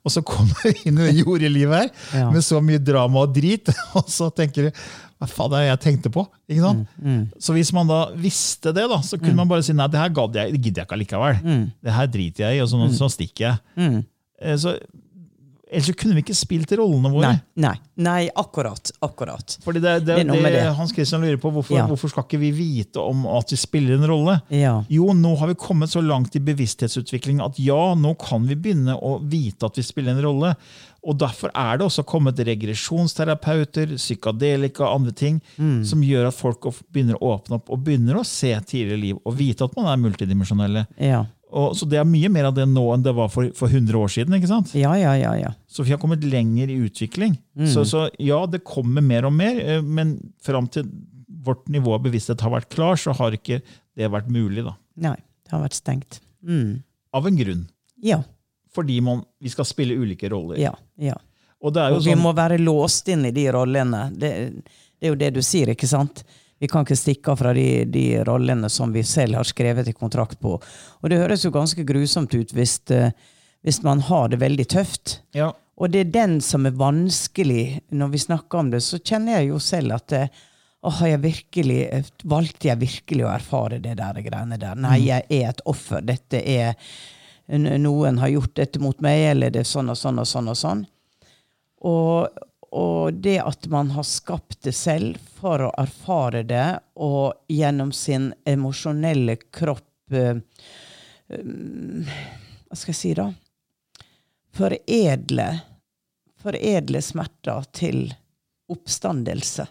Og 0.05 0.11
så 0.11 0.23
kommer 0.27 0.55
du 0.63 0.73
inn 0.89 0.99
i 0.99 1.07
det 1.13 1.25
jordelivet 1.25 1.79
her 1.79 1.91
Ja. 2.15 2.31
med 2.31 2.43
så 2.43 2.61
mye 2.63 2.83
drama 2.83 3.23
og 3.23 3.33
drit, 3.35 3.69
og 3.95 4.07
så 4.11 4.29
tenker 4.35 4.69
du 4.69 4.83
hva 5.19 5.29
faen 5.31 5.55
er 5.57 5.63
det 5.65 5.69
jeg 5.71 5.81
tenkte 5.87 6.11
på? 6.13 6.27
Ikke 6.51 6.61
sant? 6.67 6.89
Mm, 7.01 7.23
Så 7.41 7.55
hvis 7.57 7.73
man 7.73 7.89
da 7.89 8.03
visste 8.21 8.73
det, 8.77 8.85
da, 8.91 8.99
så 9.01 9.17
kunne 9.19 9.39
man 9.39 9.49
bare 9.49 9.63
si 9.65 9.73
nei, 9.73 9.87
det 9.89 9.99
her 10.03 10.13
gadd 10.13 10.37
jeg, 10.37 10.53
det 10.53 10.61
gidder 10.61 10.83
jeg 10.83 10.87
ikke 10.91 10.99
allikevel. 11.01 11.41
Mm. 11.47 11.65
Det 11.89 11.97
her 11.97 12.07
driter 12.19 12.45
jeg 12.51 12.59
i, 12.59 12.63
og 12.67 12.69
så, 12.69 12.91
så 13.01 13.09
stikker 13.17 13.49
jeg. 13.49 14.05
Eh, 14.43 14.57
Så, 14.61 14.77
ellers 15.67 15.89
så 15.89 15.95
kunne 15.99 16.15
vi 16.15 16.23
ikke 16.23 16.35
spilt 16.39 16.71
rollene 16.79 17.11
våre. 17.11 17.31
Nei, 17.33 17.65
nei, 17.65 17.73
nei, 18.07 18.29
akkurat. 18.39 18.93
akkurat. 19.03 19.57
Fordi 19.65 19.81
det, 19.83 19.95
det, 20.07 20.19
Det 20.29 20.37
det, 20.37 20.53
det. 20.55 20.61
Hans 20.79 20.93
Christian 20.95 21.25
lurer 21.25 21.41
på 21.43 21.51
hvorfor, 21.51 21.75
Ja. 21.75 21.87
hvorfor 21.91 22.13
skal 22.13 22.23
ikke 22.29 22.39
vi 22.39 22.53
vite 22.55 23.01
om 23.03 23.25
at 23.27 23.51
vi 23.51 23.57
spiller 23.59 23.97
en 23.99 24.07
rolle? 24.07 24.37
Ja. 24.55 24.77
Jo, 24.89 25.09
nå 25.17 25.33
har 25.41 25.49
vi 25.51 25.55
kommet 25.59 25.91
så 25.91 26.05
langt 26.07 26.37
i 26.39 26.45
bevissthetsutvikling 26.45 27.41
at 27.43 27.59
ja, 27.59 27.95
nå 27.99 28.15
kan 28.21 28.47
vi 28.47 28.55
begynne 28.55 28.95
å 28.95 29.17
vite 29.27 29.67
at 29.67 29.77
vi 29.81 29.83
spiller 29.83 30.15
en 30.15 30.23
rolle. 30.29 30.55
Og 31.07 31.15
Derfor 31.23 31.53
er 31.55 31.79
det 31.79 31.87
også 31.87 32.03
kommet 32.05 32.41
regresjonsterapeuter, 33.01 33.95
psykadelika 33.97 34.85
og 34.89 34.95
andre 35.01 35.13
ting 35.15 35.41
Mm. 35.59 35.85
som 35.85 36.03
gjør 36.03 36.29
at 36.29 36.35
folk 36.35 36.67
begynner 36.93 37.17
å 37.21 37.37
åpne 37.39 37.55
opp 37.61 37.71
og 37.71 37.85
begynner 37.85 38.17
å 38.19 38.25
se 38.27 38.51
tidligere 38.67 39.01
liv 39.01 39.17
og 39.25 39.37
vite 39.39 39.65
at 39.65 39.77
man 39.77 39.87
er 39.87 40.01
multidimensjonelle. 40.03 40.87
Ja. 40.99 41.25
Og, 41.53 41.77
så 41.79 41.87
Det 41.89 41.99
er 42.01 42.05
mye 42.05 42.29
mer 42.29 42.45
av 42.51 42.55
det 42.55 42.67
nå 42.69 42.83
enn 42.93 43.03
det 43.05 43.15
var 43.15 43.29
for, 43.29 43.49
for 43.55 43.69
100 43.69 43.95
år 43.95 44.09
siden. 44.11 44.35
ikke 44.35 44.49
sant? 44.51 44.75
ja, 44.75 44.93
ja, 44.99 45.15
ja, 45.15 45.33
ja. 45.39 45.53
Så 45.69 45.85
vi 45.85 45.91
har 45.95 45.99
kommet 45.99 46.25
lenger 46.25 46.69
i 46.69 46.81
utvikling. 46.89 47.39
Så, 47.71 47.85
så 47.87 48.09
ja, 48.19 48.45
det 48.47 48.65
kommer 48.65 49.01
mer 49.01 49.25
og 49.25 49.33
mer, 49.33 49.61
eh, 49.63 49.81
men 49.83 50.17
fram 50.43 50.67
til 50.69 50.89
vårt 51.47 51.69
nivå 51.71 51.95
av 51.95 52.03
bevissthet 52.03 52.41
har 52.43 52.51
vært 52.51 52.69
klar, 52.75 52.97
så 52.99 53.15
har 53.15 53.31
ikke 53.33 53.61
det 53.97 54.11
vært 54.11 54.27
mulig. 54.29 54.65
da. 54.67 54.75
Nei, 54.97 55.15
det 55.47 55.53
har 55.55 55.63
vært 55.63 55.79
stengt. 55.79 56.19
Mm. 56.43 56.83
Av 57.15 57.27
en 57.27 57.37
grunn. 57.39 57.67
Ja, 58.03 58.23
Fordi 58.77 59.01
man, 59.05 59.25
vi 59.41 59.53
skal 59.53 59.67
spille 59.69 59.97
ulike 59.97 60.29
roller. 60.33 60.61
ja, 60.61 60.75
ja. 61.01 61.17
Og 61.65 61.73
Og 61.75 62.03
vi 62.05 62.13
sånn, 62.13 62.21
må 62.21 62.35
være 62.37 62.59
låst 62.61 63.09
inn 63.09 63.25
i 63.25 63.33
de 63.33 63.47
rollene. 63.51 64.11
Det, 64.13 64.29
det 65.01 65.09
er 65.09 65.15
jo 65.15 65.17
det 65.19 65.31
du 65.35 65.41
sier, 65.43 65.73
ikke 65.73 65.89
sant? 65.89 66.21
Vi 66.61 66.69
kan 66.69 66.85
ikke 66.85 66.97
stikke 66.97 67.33
av 67.33 67.41
fra 67.41 67.53
de, 67.57 67.85
de 67.89 68.03
rollene 68.29 68.69
som 68.73 68.93
vi 68.93 69.03
selv 69.05 69.37
har 69.41 69.49
skrevet 69.49 69.89
i 69.89 69.95
kontrakt 69.97 70.39
på. 70.41 70.55
Og 71.01 71.11
det 71.11 71.19
høres 71.21 71.45
jo 71.45 71.51
ganske 71.55 71.83
grusomt 71.89 72.37
ut 72.37 72.53
hvis, 72.57 72.77
eh, 72.93 73.11
hvis 73.65 73.81
man 73.85 74.05
har 74.05 74.29
det 74.33 74.39
veldig 74.45 74.67
tøft. 74.77 75.19
ja, 75.37 75.51
Og 75.77 75.91
det 75.93 76.01
er 76.07 76.13
den 76.13 76.39
som 76.41 76.65
er 76.69 76.77
vanskelig. 76.77 77.81
Når 77.91 78.09
vi 78.15 78.19
snakker 78.19 78.59
om 78.63 78.71
det, 78.71 78.83
så 78.85 79.01
kjenner 79.01 79.41
jeg 79.41 79.51
jo 79.51 79.59
selv 79.59 79.97
at 79.99 80.13
eh, 80.13 80.29
Åh, 80.87 80.93
har 81.01 81.09
jeg 81.09 81.23
virkelig, 81.25 81.81
eh, 81.91 82.09
valgte 82.25 82.69
jeg 82.69 82.79
virkelig 82.79 83.25
å 83.27 83.33
erfare 83.33 83.81
det 83.83 83.97
der 83.99 84.21
greiene 84.23 84.59
der? 84.61 84.77
Nei, 84.79 85.01
jeg 85.09 85.25
er 85.33 85.49
et 85.51 85.61
offer. 85.67 86.05
Dette 86.05 86.39
er 86.47 86.77
Noen 87.47 88.19
har 88.19 88.29
gjort 88.29 88.57
dette 88.59 88.83
mot 88.83 89.01
meg, 89.05 89.31
eller 89.31 89.55
det 89.55 89.63
er 89.63 89.71
sånn 89.71 89.93
og 89.93 89.99
sånn 89.99 90.19
og 90.19 90.27
sånn 90.27 90.51
og 90.51 90.59
sånn. 90.59 90.83
Og, 91.87 92.41
og 92.75 93.21
det 93.23 93.39
at 93.45 93.69
man 93.71 93.93
har 93.95 94.07
skapt 94.09 94.63
det 94.67 94.75
selv 94.75 95.21
for 95.39 95.69
å 95.69 95.73
erfare 95.79 96.43
det, 96.49 96.67
og 96.99 97.37
gjennom 97.53 97.93
sin 97.95 98.33
emosjonelle 98.49 99.39
kropp 99.55 100.13
eh, 100.13 100.43
Hva 101.27 102.77
skal 102.79 102.93
jeg 102.93 102.99
si, 102.99 103.15
da? 103.19 103.31
Foredle 104.57 105.49
Foredle 106.43 107.01
smerter 107.03 107.65
til 107.75 108.15
oppstandelse. 108.71 109.67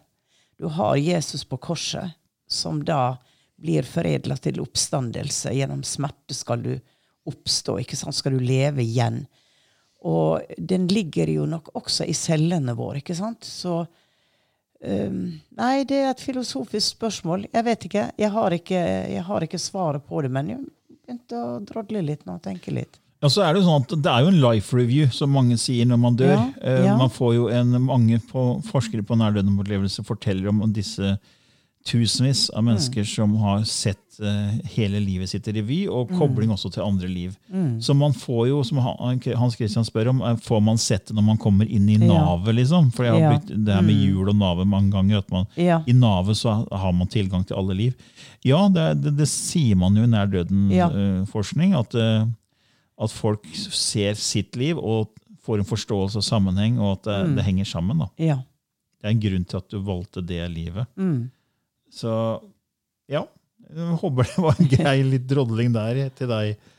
Du 0.60 0.68
har 0.72 0.96
Jesus 1.00 1.46
på 1.48 1.58
korset, 1.58 2.16
som 2.48 2.82
da 2.84 3.18
blir 3.56 3.88
foredla 3.88 4.36
til 4.38 4.60
oppstandelse. 4.64 5.54
Gjennom 5.56 5.84
smerte 5.88 6.36
skal 6.36 6.64
du 6.64 6.74
oppstå, 6.76 6.95
ikke 7.26 7.98
sant? 7.98 8.16
skal 8.16 8.36
du 8.38 8.40
leve 8.40 8.84
igjen. 8.84 9.26
Og 10.06 10.42
den 10.58 10.88
ligger 10.88 11.30
jo 11.34 11.46
nok 11.50 11.72
også 11.74 12.06
i 12.06 12.14
cellene 12.14 12.76
våre, 12.78 13.00
ikke 13.02 13.16
sant? 13.18 13.46
Så 13.48 13.80
um, 13.82 15.22
Nei, 15.58 15.84
det 15.90 15.98
er 15.98 16.12
et 16.12 16.22
filosofisk 16.22 16.98
spørsmål. 16.98 17.48
Jeg 17.54 17.66
vet 17.66 17.88
ikke. 17.90 18.04
Jeg 18.22 18.30
har 18.36 18.54
ikke, 18.54 18.84
jeg 19.16 19.24
har 19.26 19.48
ikke 19.48 19.62
svaret 19.62 20.06
på 20.06 20.22
det, 20.22 20.30
men 20.36 20.52
jeg 20.54 20.62
begynte 21.06 21.42
å 21.42 21.58
drodle 21.66 22.04
litt 22.06 22.26
nå 22.26 22.38
og 22.38 22.44
tenke 22.46 22.74
litt. 22.74 23.00
ja, 23.22 23.30
så 23.32 23.42
er 23.42 23.54
det 23.54 23.64
jo 23.64 23.70
sånn 23.70 23.86
at 23.88 23.96
det 24.06 24.12
er 24.12 24.26
jo 24.26 24.34
en 24.34 24.42
life 24.44 24.78
review, 24.78 25.10
som 25.10 25.34
mange 25.34 25.58
sier 25.58 25.90
når 25.90 26.02
man 26.02 26.20
dør. 26.20 26.36
Ja, 26.36 26.46
Eh, 26.62 26.86
ja. 26.86 26.98
Man 26.98 27.10
får 27.10 27.34
jo 27.36 27.48
en, 27.50 27.74
Mange 27.82 28.20
på, 28.30 28.62
forskere 28.70 29.06
på 29.06 29.18
nærdøden-opplevelse 29.18 30.06
forteller 30.06 30.50
om 30.54 30.62
disse 30.74 31.18
tusenvis 31.86 32.48
av 32.50 32.64
mennesker 32.66 33.04
som 33.06 33.36
har 33.38 33.64
sett 33.70 34.00
uh, 34.24 34.52
hele 34.74 34.98
livet 35.04 35.30
sitt 35.30 35.46
i 35.48 35.54
revy, 35.60 35.78
og 35.92 36.10
kobling 36.18 36.50
også 36.50 36.72
til 36.74 36.82
andre 36.86 37.08
liv. 37.12 37.36
Så 37.84 37.94
man 37.98 38.14
får 38.16 38.48
jo, 38.50 38.62
som 38.66 38.80
Hans 38.82 39.58
Christian 39.60 39.86
spør 39.86 40.10
om, 40.14 40.22
eh, 40.26 40.36
får 40.42 40.62
man 40.64 40.78
sett 40.82 41.06
det 41.12 41.16
når 41.18 41.26
man 41.28 41.38
kommer 41.38 41.68
inn 41.70 41.90
i 41.90 41.98
Ja. 42.00 42.08
navet, 42.08 42.56
liksom? 42.56 42.90
For 42.96 43.04
jeg 43.06 43.14
har 43.14 43.20
Ja. 43.22 43.30
blitt, 43.38 43.66
det 43.66 43.74
her 43.76 43.82
med 43.86 43.96
jul 44.02 44.30
og 44.30 44.36
navet 44.36 44.68
mange 44.68 44.92
ganger, 44.92 45.18
at 45.20 45.30
man 45.32 45.46
Ja. 45.56 45.82
i 45.86 45.94
navet 45.94 46.36
så 46.38 46.68
har 46.72 46.92
man 46.94 47.08
tilgang 47.08 47.46
til 47.46 47.58
alle 47.58 47.76
liv. 47.76 47.94
Ja, 48.44 48.68
det, 48.70 49.02
det, 49.04 49.18
det 49.18 49.28
sier 49.28 49.76
man 49.76 49.96
jo 49.96 50.04
i 50.04 50.08
nær 50.08 50.26
døden-forskning, 50.32 51.76
at, 51.78 51.94
eh, 51.96 52.26
at 52.98 53.12
folk 53.12 53.46
ser 53.54 54.14
sitt 54.16 54.56
liv 54.56 54.78
og 54.80 55.10
får 55.46 55.60
en 55.60 55.66
forståelse 55.70 56.16
og 56.18 56.24
sammenheng, 56.26 56.80
og 56.80 56.98
at 56.98 57.04
det, 57.04 57.28
Mm. 57.30 57.36
det 57.36 57.46
henger 57.46 57.66
sammen. 57.66 57.98
Da. 58.00 58.08
Ja. 58.18 58.36
Det 59.02 59.06
er 59.06 59.10
en 59.10 59.20
grunn 59.22 59.46
til 59.46 59.58
at 59.58 59.70
du 59.70 59.80
valgte 59.82 60.26
det 60.26 60.50
livet. 60.52 60.88
Mm. 60.98 61.30
Så 61.96 62.12
ja, 63.12 63.24
jeg 63.72 63.98
håper 64.02 64.28
det 64.28 64.44
var 64.44 64.60
en 64.60 64.72
grei 64.72 64.98
litt 65.08 65.28
drodling 65.30 65.74
der 65.76 66.08
til 66.18 66.30
deg, 66.32 66.72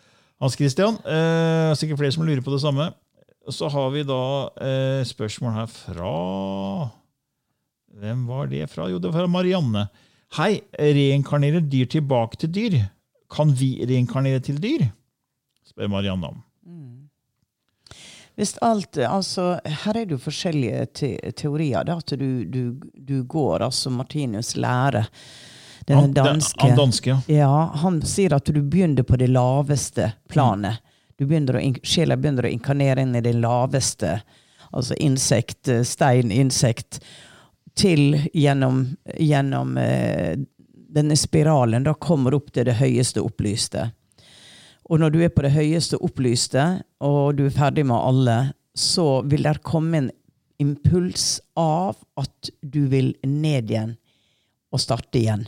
Hans 0.43 0.57
Christian. 0.59 0.99
Eh, 1.09 1.73
sikkert 1.81 2.03
flere 2.03 2.13
som 2.13 2.27
lurer 2.29 2.45
på 2.45 2.53
det 2.53 2.61
samme. 2.61 2.91
Så 3.49 3.71
har 3.73 3.89
vi 3.95 4.03
da 4.05 4.23
eh, 4.61 5.03
spørsmål 5.07 5.55
her 5.55 5.71
fra 5.71 6.13
Hvem 7.97 8.27
var 8.29 8.51
det 8.51 8.67
fra? 8.69 8.91
Jo, 8.93 8.99
det 9.01 9.09
var 9.09 9.23
fra 9.23 9.31
Marianne. 9.31 9.87
Hei, 10.37 10.59
reinkarnerer 10.77 11.65
dyr 11.65 11.89
tilbake 11.89 12.37
til 12.43 12.53
dyr? 12.53 12.77
Kan 13.33 13.55
vi 13.57 13.79
reinkarnere 13.89 14.43
til 14.45 14.59
dyr? 14.61 14.91
Spør 15.65 15.89
Marianne 15.95 16.35
om. 16.35 16.43
Hvis 18.37 18.59
alt, 18.61 18.99
altså, 19.01 19.55
her 19.65 19.97
er 19.97 20.05
det 20.05 20.13
jo 20.13 20.21
forskjellige 20.21 20.81
te 20.99 21.09
teorier. 21.41 21.85
Da, 21.89 21.97
at 22.03 22.13
du, 22.21 22.45
du, 22.45 22.63
du 22.95 23.23
går, 23.25 23.63
altså 23.65 23.91
Martinus 23.91 24.55
lærer 24.61 25.07
den 25.87 25.97
Han- 26.03 26.13
danske 26.17 26.61
Han 26.67 26.77
danske, 26.77 27.11
ja. 27.15 27.21
Ja, 27.39 27.71
han 27.81 28.01
sier 28.03 28.35
at 28.37 28.45
du 28.53 28.61
begynner 28.61 29.07
på 29.09 29.17
det 29.17 29.31
laveste 29.33 30.11
planet. 30.29 30.83
Du 31.17 31.25
begynner 31.25 31.57
å, 31.57 31.63
sjela 31.87 32.17
begynner 32.21 32.45
å 32.45 32.53
inkarnere 32.53 33.01
inn 33.07 33.17
i 33.17 33.23
det 33.25 33.33
laveste. 33.41 34.19
Altså 34.73 34.99
insekt, 35.01 35.71
stein, 35.89 36.29
insekt. 36.35 37.01
Til 37.77 38.19
gjennom, 38.35 38.83
gjennom 39.21 39.77
eh, 39.81 40.37
denne 40.97 41.17
spiralen. 41.17 41.85
Da 41.89 41.95
kommer 41.95 42.35
opp 42.37 42.51
til 42.53 42.69
det 42.69 42.77
høyeste 42.83 43.23
opplyste. 43.25 43.91
Og 44.87 45.01
når 45.03 45.15
du 45.15 45.21
er 45.25 45.33
på 45.35 45.43
det 45.43 45.55
høyeste 45.57 45.99
opplyste, 45.99 46.67
og 47.03 47.37
du 47.39 47.47
er 47.47 47.55
ferdig 47.55 47.87
med 47.89 47.99
alle, 47.99 48.39
så 48.77 49.23
vil 49.27 49.47
der 49.49 49.59
komme 49.65 49.99
en 49.99 50.11
impuls 50.63 51.41
av 51.59 51.97
at 52.21 52.51
du 52.63 52.87
vil 52.93 53.15
ned 53.27 53.73
igjen 53.73 53.97
og 54.73 54.81
starte 54.81 55.19
igjen 55.21 55.47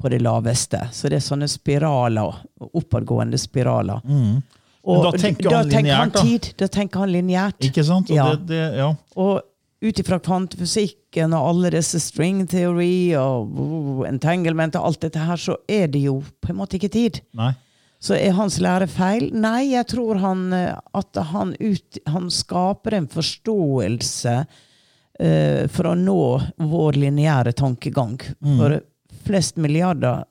på 0.00 0.10
det 0.12 0.20
laveste. 0.24 0.82
Så 0.92 1.08
det 1.08 1.20
er 1.20 1.24
sånne 1.24 1.48
spiraler, 1.48 2.42
oppadgående 2.66 3.38
spiraler. 3.40 4.02
Mm. 4.04 4.42
Og 4.86 5.02
da 5.02 5.12
tenker 5.18 5.50
han 5.50 5.70
tenker 5.70 5.88
lineært, 5.88 6.18
tid. 6.20 6.48
Da 6.60 6.68
tenker 6.70 7.02
han 7.02 7.12
lineært. 7.14 7.60
Ikke 7.70 7.84
sant? 7.86 8.10
Og 8.10 8.16
Ja. 8.16 8.28
Det, 8.34 8.46
det, 8.50 8.64
ja. 8.78 8.90
Og 9.16 9.40
ut 9.86 10.00
ifra 10.00 10.18
kvantefysikken 10.22 11.34
og 11.36 11.48
alle 11.50 11.72
disse 11.74 12.00
string 12.00 12.44
theory 12.48 13.14
og 13.18 14.04
entanglement 14.08 14.76
og 14.78 14.90
alt 14.90 15.02
dette 15.04 15.22
her, 15.22 15.40
så 15.40 15.56
er 15.68 15.90
det 15.92 16.04
jo 16.06 16.20
på 16.40 16.52
en 16.52 16.60
måte 16.60 16.78
ikke 16.78 16.92
tid. 16.92 17.20
Nei. 17.36 17.52
Så 17.98 18.14
er 18.14 18.36
hans 18.36 18.58
lære 18.60 18.88
feil? 18.90 19.30
Nei, 19.34 19.72
jeg 19.72 19.88
tror 19.90 20.20
han, 20.20 20.46
eh, 20.52 20.76
at 20.96 21.20
han, 21.32 21.54
ut, 21.60 21.98
han 22.06 22.30
skaper 22.32 22.98
en 22.98 23.08
forståelse 23.10 24.36
uh, 24.44 25.62
for 25.72 25.90
å 25.90 25.96
nå 25.98 26.22
vår 26.60 27.00
lineære 27.00 27.56
tankegang. 27.56 28.18
For 28.44 28.78
flest 29.26 29.56
milliarder 29.56 30.26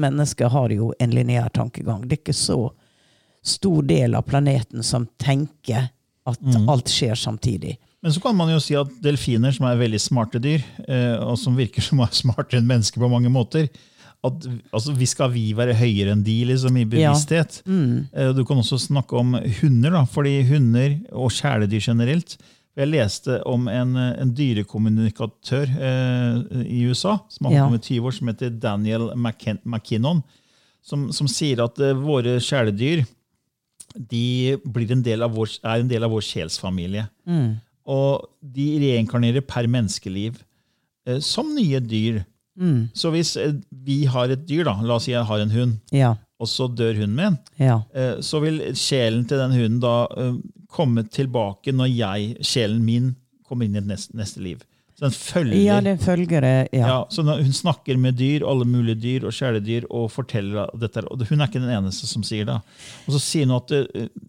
mennesker 0.00 0.48
har 0.48 0.72
jo 0.72 0.94
en 0.98 1.12
lineær 1.14 1.50
tankegang. 1.54 2.06
Det 2.06 2.16
er 2.16 2.22
ikke 2.22 2.36
så 2.36 2.60
stor 3.44 3.84
del 3.88 4.16
av 4.16 4.26
planeten 4.28 4.84
som 4.86 5.06
tenker 5.20 5.90
at 6.28 6.58
alt 6.68 6.90
skjer 6.92 7.16
samtidig. 7.16 7.76
Men 8.00 8.12
så 8.12 8.20
kan 8.24 8.36
man 8.36 8.48
jo 8.52 8.60
si 8.62 8.76
at 8.78 8.92
delfiner, 9.04 9.52
som 9.52 9.66
er 9.68 9.80
veldig 9.80 10.00
smarte 10.00 10.40
dyr, 10.40 10.64
uh, 10.88 11.20
og 11.30 11.36
som 11.40 11.56
virker 11.58 11.84
som 11.84 12.00
er 12.00 12.16
smartere 12.16 12.62
enn 12.62 12.68
mennesker 12.68 13.02
på 13.02 13.12
mange 13.12 13.32
måter, 13.32 13.68
at 14.24 14.46
altså, 14.76 14.92
vi 14.92 15.06
skal 15.08 15.30
vi 15.32 15.46
være 15.56 15.72
høyere 15.78 16.12
enn 16.12 16.22
de 16.26 16.34
liksom, 16.50 16.76
i 16.76 16.84
bevissthet. 16.84 17.62
Eh, 17.66 18.32
Du 18.36 18.42
kan 18.44 18.58
også 18.60 18.76
snakke 18.78 19.16
om 19.16 19.32
hunder, 19.62 19.90
da, 19.90 20.02
fordi 20.04 20.42
hunder 20.50 20.98
og 21.12 21.30
kjæledyr 21.32 21.80
generelt 21.90 22.36
Jeg 22.76 22.86
leste 22.86 23.40
om 23.50 23.64
en, 23.68 23.96
en 23.96 24.30
dyrekommunikatør 24.36 25.66
eh, 25.80 26.60
i 26.70 26.84
USA 26.86 27.16
som 27.28 27.46
har 27.48 27.52
Ja. 27.54 27.64
kommet 27.64 27.82
20 27.82 28.06
år, 28.06 28.12
som 28.14 28.28
heter 28.28 28.50
Daniel 28.50 29.10
McKin 29.16 29.58
McKinnon, 29.64 30.22
som, 30.82 31.10
som 31.12 31.26
sier 31.28 31.60
at 31.64 31.78
eh, 31.80 31.92
våre 31.98 32.38
kjæledyr 32.40 33.02
de 33.98 34.56
blir 34.64 34.92
en 34.94 35.02
del 35.02 35.22
av 35.26 35.32
vår, 35.34 35.56
er 35.64 35.80
en 35.82 35.88
del 35.90 36.04
av 36.06 36.12
vår 36.14 36.22
sjelsfamilie. 36.22 37.08
Og 37.90 38.28
de 38.40 38.68
reinkarnerer 38.78 39.42
per 39.42 39.66
menneskeliv 39.66 40.36
eh, 41.08 41.18
som 41.18 41.50
nye 41.56 41.80
dyr. 41.80 42.20
Så 42.94 43.10
hvis 43.14 43.36
eh, 43.40 43.54
vi 43.72 44.02
har 44.04 44.28
et 44.34 44.42
dyr, 44.48 44.64
da, 44.68 44.74
la 44.84 44.98
oss 44.98 45.06
si 45.08 45.12
jeg 45.14 45.24
har 45.24 45.40
en 45.40 45.50
hund, 45.54 45.78
Ja. 45.96 46.14
og 46.40 46.46
så 46.48 46.66
dør 46.68 46.94
hunden 47.00 47.16
min, 47.16 47.38
Ja. 47.58 47.82
eh, 47.94 48.18
så 48.20 48.40
vil 48.44 48.60
sjelen 48.76 49.26
til 49.28 49.38
den 49.40 49.52
hunden 49.56 49.80
da 49.80 50.06
eh, 50.16 50.34
komme 50.70 51.04
tilbake 51.08 51.72
når 51.72 51.88
jeg, 51.96 52.36
sjelen 52.44 52.84
min, 52.84 53.14
kommer 53.48 53.64
inn 53.66 53.74
i 53.74 53.78
et 53.80 53.86
neste, 53.88 54.14
neste 54.14 54.40
liv. 54.44 54.60
Så 54.94 55.06
den 55.08 55.14
følger 55.16 55.56
ja, 55.64 55.80
det 55.80 55.94
følger 56.04 56.40
det. 56.44 56.68
Ja. 56.76 56.86
ja, 56.86 56.98
så 57.10 57.22
hun 57.24 57.52
snakker 57.56 57.96
med 57.96 58.18
dyr, 58.20 58.44
alle 58.46 58.66
mulige 58.68 59.00
dyr 59.00 59.24
og 59.24 59.32
kjæledyr, 59.32 59.86
og 59.90 60.10
forteller 60.12 60.68
dette. 60.78 61.00
Og 61.08 61.24
hun 61.24 61.40
er 61.40 61.48
ikke 61.48 61.62
den 61.62 61.72
eneste 61.72 62.06
som 62.06 62.22
sier 62.22 62.44
det. 62.44 62.58
Og 63.08 63.14
så 63.16 63.20
sier 63.24 63.48
hun 63.48 63.56
at 63.56 63.72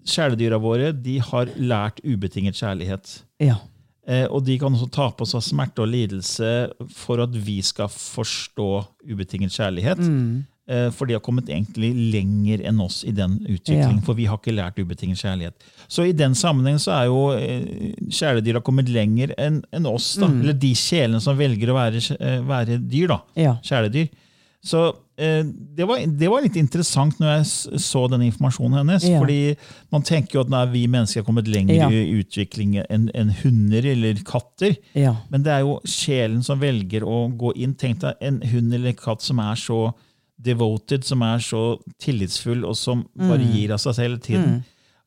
kjæledyra 0.08 0.58
våre 0.64 0.94
de 0.96 1.18
har 1.20 1.52
lært 1.60 2.00
ubetinget 2.08 2.56
kjærlighet. 2.56 3.18
Ja. 3.44 3.58
Eh, 4.12 4.26
og 4.28 4.44
de 4.48 4.58
kan 4.60 4.74
også 4.76 4.90
ta 4.92 5.10
på 5.16 5.28
seg 5.30 5.44
smerte 5.46 5.84
og 5.86 5.92
lidelse 5.92 6.50
for 6.92 7.24
at 7.24 7.36
vi 7.48 7.62
skal 7.64 7.92
forstå 7.92 8.70
ubetinget 9.12 9.54
kjærlighet. 9.56 10.02
Mm. 10.04 10.48
for 10.96 11.10
de 11.10 11.16
har 11.18 11.20
kommet 11.20 11.50
egentlig 11.52 11.90
lenger 12.14 12.62
enn 12.70 12.78
oss 12.80 13.02
i 13.04 13.12
den 13.12 13.34
utviklingen. 13.42 13.98
Ja. 13.98 14.06
For 14.06 14.16
vi 14.16 14.28
har 14.30 14.38
ikke 14.40 14.54
lært 14.56 14.78
ubetinget 14.80 15.20
kjærlighet. 15.20 15.66
Så 15.92 16.06
i 16.08 16.14
den 16.16 16.36
sammenheng 16.38 16.78
så 16.80 16.94
er 16.96 17.10
jo 17.10 17.18
kjæledyr 17.34 18.06
kjæledyra 18.08 18.62
kommet 18.64 18.88
lenger 18.94 19.34
enn 19.42 19.88
oss. 19.90 20.14
da, 20.22 20.30
Eller 20.30 20.54
de 20.54 20.72
sjelene 20.78 21.20
som 21.20 21.36
velger 21.36 21.74
å 21.74 21.76
være, 21.76 22.00
eh, 22.20 22.40
være 22.48 22.78
dyr. 22.78 23.08
da, 23.08 23.20
Ja. 23.36 23.58
Kjæledyr. 23.64 24.08
Så 24.64 24.82
eh, 25.18 25.42
det, 25.78 25.88
var, 25.90 26.04
det 26.06 26.28
var 26.30 26.44
litt 26.46 26.58
interessant 26.60 27.18
når 27.18 27.32
jeg 27.40 27.80
så 27.82 28.04
den 28.12 28.22
informasjonen 28.28 28.78
hennes. 28.84 29.08
Ja. 29.10 29.18
fordi 29.18 29.56
man 29.90 30.04
tenker 30.06 30.38
jo 30.38 30.44
at 30.46 30.52
nei, 30.54 30.66
vi 30.70 30.84
mennesker 30.92 31.24
har 31.24 31.26
kommet 31.26 31.50
lenger 31.50 31.80
Ja. 31.80 31.88
i 31.90 32.20
utvikling 32.20 32.76
enn 32.84 33.08
en 33.18 33.34
hunder 33.42 33.88
eller 33.96 34.22
katter. 34.28 34.76
Ja. 34.94 35.16
Men 35.34 35.42
det 35.48 35.56
er 35.56 35.64
jo 35.66 35.80
sjelen 35.90 36.44
som 36.46 36.62
velger 36.62 37.02
å 37.10 37.24
gå 37.42 37.56
inn. 37.58 37.74
Tenk 37.74 38.04
deg 38.06 38.22
en 38.22 38.38
hund 38.54 38.74
eller 38.78 38.94
katt 38.94 39.26
som 39.26 39.42
er 39.42 39.58
så 39.58 39.80
devoted, 40.42 41.04
som 41.06 41.22
er 41.26 41.42
så 41.46 41.64
tillitsfull, 42.02 42.64
og 42.66 42.78
som 42.78 43.04
bare 43.18 43.46
gir 43.46 43.74
av 43.76 43.82
seg 43.82 43.98
selv 43.98 44.22
tiden. 44.26 44.64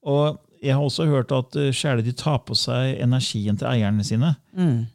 Og 0.06 0.36
jeg 0.64 0.74
har 0.74 0.82
også 0.82 1.04
hørt 1.10 1.32
at 1.36 1.52
sjeler 1.54 2.00
kjæledyr 2.02 2.16
tar 2.16 2.38
på 2.48 2.56
seg 2.56 2.96
energien 3.04 3.58
til 3.60 3.68
eierne 3.68 4.04
sine. 4.06 4.32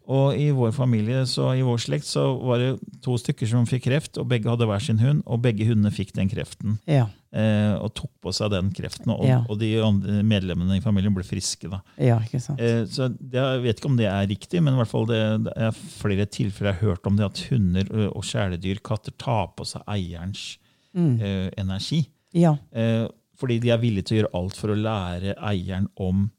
Og 0.10 0.36
i 0.40 0.50
vår 0.56 0.72
familie, 0.74 1.22
så 1.30 1.52
i 1.58 1.62
vår 1.66 1.78
slekt, 1.84 2.08
så 2.10 2.24
var 2.42 2.58
det 2.64 2.72
to 3.06 3.18
stykker 3.20 3.48
som 3.50 3.68
fikk 3.70 3.86
kreft, 3.88 4.18
og 4.18 4.28
begge 4.32 4.50
hadde 4.50 4.66
hver 4.70 4.82
sin 4.84 5.00
hund, 5.04 5.22
og 5.28 5.42
begge 5.44 5.68
hundene 5.68 5.92
fikk 5.94 6.14
den 6.18 6.30
kreften. 6.32 6.78
Ja. 6.90 7.08
Eh, 7.30 7.76
og 7.78 7.92
tok 7.94 8.10
på 8.26 8.32
seg 8.34 8.50
den 8.56 8.72
kreften, 8.74 9.12
og, 9.14 9.22
Ja. 9.28 9.44
og 9.48 9.60
de 9.62 9.76
andre 9.86 10.24
medlemmene 10.26 10.80
i 10.80 10.82
familien 10.82 11.14
ble 11.14 11.24
friske. 11.24 11.70
da. 11.70 11.82
ja, 12.02 12.18
ikke 12.26 12.42
sant. 12.42 12.60
Eh, 12.60 12.86
Så 12.90 13.10
det, 13.20 13.34
Jeg 13.38 13.62
vet 13.62 13.78
ikke 13.78 13.92
om 13.92 13.98
det 13.98 14.08
er 14.10 14.26
riktig, 14.28 14.64
men 14.64 14.74
i 14.74 14.78
hvert 14.78 14.90
fall 14.90 15.06
det, 15.06 15.44
det 15.46 15.54
er 15.56 15.72
flere 15.72 16.26
tilfeller 16.26 16.74
jeg 16.74 16.80
har 16.80 16.90
hørt 16.96 17.06
om 17.06 17.16
det 17.20 17.26
at 17.26 17.44
hunder 17.52 17.86
og 18.16 18.24
kjæledyr, 18.24 18.82
katter, 18.82 19.12
tar 19.20 19.52
på 19.56 19.66
seg 19.66 19.84
eierens 19.88 20.58
eh, 20.96 21.52
energi. 21.58 22.08
Ja. 22.34 22.56
Eh, 22.74 23.08
fordi 23.40 23.60
de 23.64 23.72
er 23.74 23.82
villige 23.82 24.10
til 24.10 24.18
å 24.18 24.20
gjøre 24.22 24.36
alt 24.42 24.60
for 24.60 24.74
å 24.74 24.78
lære 24.80 25.38
eieren 25.52 25.90
om 25.96 26.30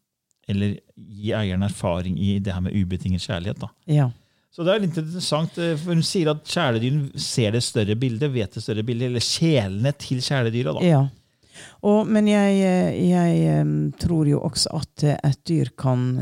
Eller 0.50 0.80
gi 0.96 1.30
eieren 1.36 1.62
erfaring 1.62 2.16
i 2.18 2.40
det 2.42 2.50
her 2.50 2.62
med 2.64 2.74
ubetinget 2.74 3.22
kjærlighet. 3.22 3.60
da. 3.60 3.68
Ja. 3.86 4.08
Så 4.50 4.64
det 4.66 4.72
er 4.72 4.82
litt 4.82 4.96
interessant, 4.98 5.58
eh, 5.62 5.76
for 5.78 5.94
Hun 5.94 6.02
sier 6.02 6.32
at 6.32 6.42
kjæledyr 6.42 7.18
ser 7.22 7.54
det 7.54 7.62
større 7.62 7.94
bildet, 7.94 8.32
vet 8.34 8.56
det 8.56 8.62
større 8.64 8.82
bildet, 8.82 9.06
eller 9.12 9.22
sjelene 9.22 9.92
til 9.94 10.18
kjæledyra. 10.18 10.74
da. 10.74 10.86
ja. 10.86 11.04
Og, 11.86 12.08
men 12.08 12.26
jeg, 12.26 12.56
eh, 12.64 12.98
jeg 13.10 13.92
tror 14.00 14.26
jo 14.26 14.40
også 14.40 14.72
at 14.80 15.04
eh, 15.06 15.18
et 15.28 15.40
dyr 15.46 15.70
kan 15.78 16.18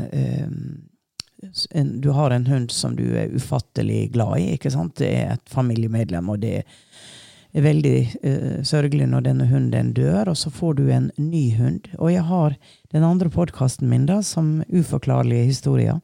en, 1.71 2.01
Du 2.01 2.09
har 2.11 2.31
en 2.35 2.47
hund 2.47 2.71
som 2.71 2.95
du 2.95 3.05
er 3.17 3.33
ufattelig 3.33 4.11
glad 4.13 4.39
i. 4.39 4.53
ikke 4.53 4.71
sant? 4.71 4.97
Det 4.99 5.09
er 5.09 5.33
et 5.33 5.49
familiemedlem, 5.49 6.29
og 6.29 6.41
det 6.43 6.53
er 6.59 6.63
veldig 7.53 7.97
uh, 8.23 8.59
sørgelig 8.63 9.07
når 9.09 9.25
denne 9.25 9.47
hunden 9.49 9.93
dør, 9.97 10.29
og 10.31 10.37
så 10.37 10.51
får 10.53 10.77
du 10.79 10.83
en 10.93 11.09
ny 11.17 11.49
hund. 11.57 11.89
Og 11.97 12.13
jeg 12.13 12.25
har 12.29 12.55
den 12.93 13.05
andre 13.05 13.31
podkasten 13.33 13.89
min, 13.89 14.05
da, 14.09 14.21
som 14.25 14.59
Uforklarlige 14.69 15.49
historier. 15.49 16.01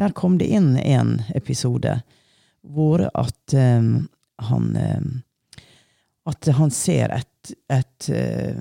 Der 0.00 0.14
kom 0.16 0.38
det 0.40 0.48
inn 0.48 0.76
en 0.78 1.18
episode 1.34 2.00
hvor 2.60 3.06
at 3.08 3.56
um, 3.56 4.08
han 4.40 4.76
um, 4.76 5.10
At 6.28 6.46
han 6.54 6.70
ser 6.70 7.08
et, 7.08 7.52
et 7.72 8.08
uh, 8.12 8.60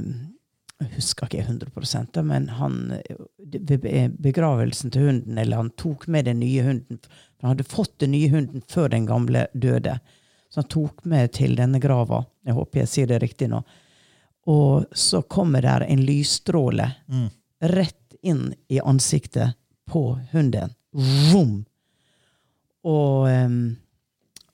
Jeg 0.80 0.92
husker 0.96 1.28
ikke 1.28 1.44
100 1.44 2.08
da, 2.16 2.22
men 2.24 2.48
han 2.56 3.02
begravelsen 4.24 4.92
til 4.92 5.06
hunden, 5.06 5.38
eller 5.38 5.58
han 5.58 5.72
tok 5.76 6.08
med 6.08 6.26
den 6.26 6.40
nye 6.40 6.64
hunden 6.64 7.00
Han 7.42 7.52
hadde 7.52 7.68
fått 7.68 8.00
den 8.00 8.12
nye 8.12 8.30
hunden 8.32 8.64
før 8.68 8.88
den 8.88 9.06
gamle 9.06 9.48
døde. 9.54 10.00
Han 10.56 10.68
tok 10.72 11.06
meg 11.06 11.32
til 11.38 11.56
denne 11.60 11.80
grava. 11.80 12.24
Jeg 12.46 12.58
håper 12.58 12.82
jeg 12.82 12.90
sier 12.90 13.10
det 13.12 13.20
riktig 13.22 13.50
nå. 13.52 13.62
Og 14.50 14.86
så 14.98 15.22
kommer 15.22 15.62
der 15.62 15.86
en 15.86 16.02
lysstråle 16.06 16.88
rett 17.60 18.16
inn 18.22 18.54
i 18.68 18.80
ansiktet 18.80 19.54
på 19.86 20.20
hunden. 20.32 20.74
Vroom! 20.92 21.66
Og, 22.84 23.28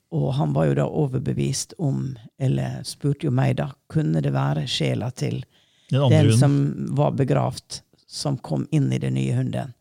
og 0.09 0.33
han 0.33 0.53
var 0.53 0.65
jo 0.65 0.75
da 0.81 0.85
overbevist 0.89 1.75
om, 1.77 2.17
eller 2.37 2.81
spurte 2.83 3.29
jo 3.29 3.31
meg 3.31 3.55
da, 3.61 3.69
kunne 3.87 4.21
det 4.25 4.33
være 4.33 4.65
sjela 4.67 5.11
til 5.11 5.43
Den 5.91 6.09
den 6.09 6.31
som 6.37 6.57
var 6.97 7.13
begravd, 7.15 7.81
som 8.07 8.37
kom 8.37 8.67
inn 8.71 8.91
i 8.93 8.99
den 8.99 9.13
nye 9.13 9.35
hunden. 9.37 9.73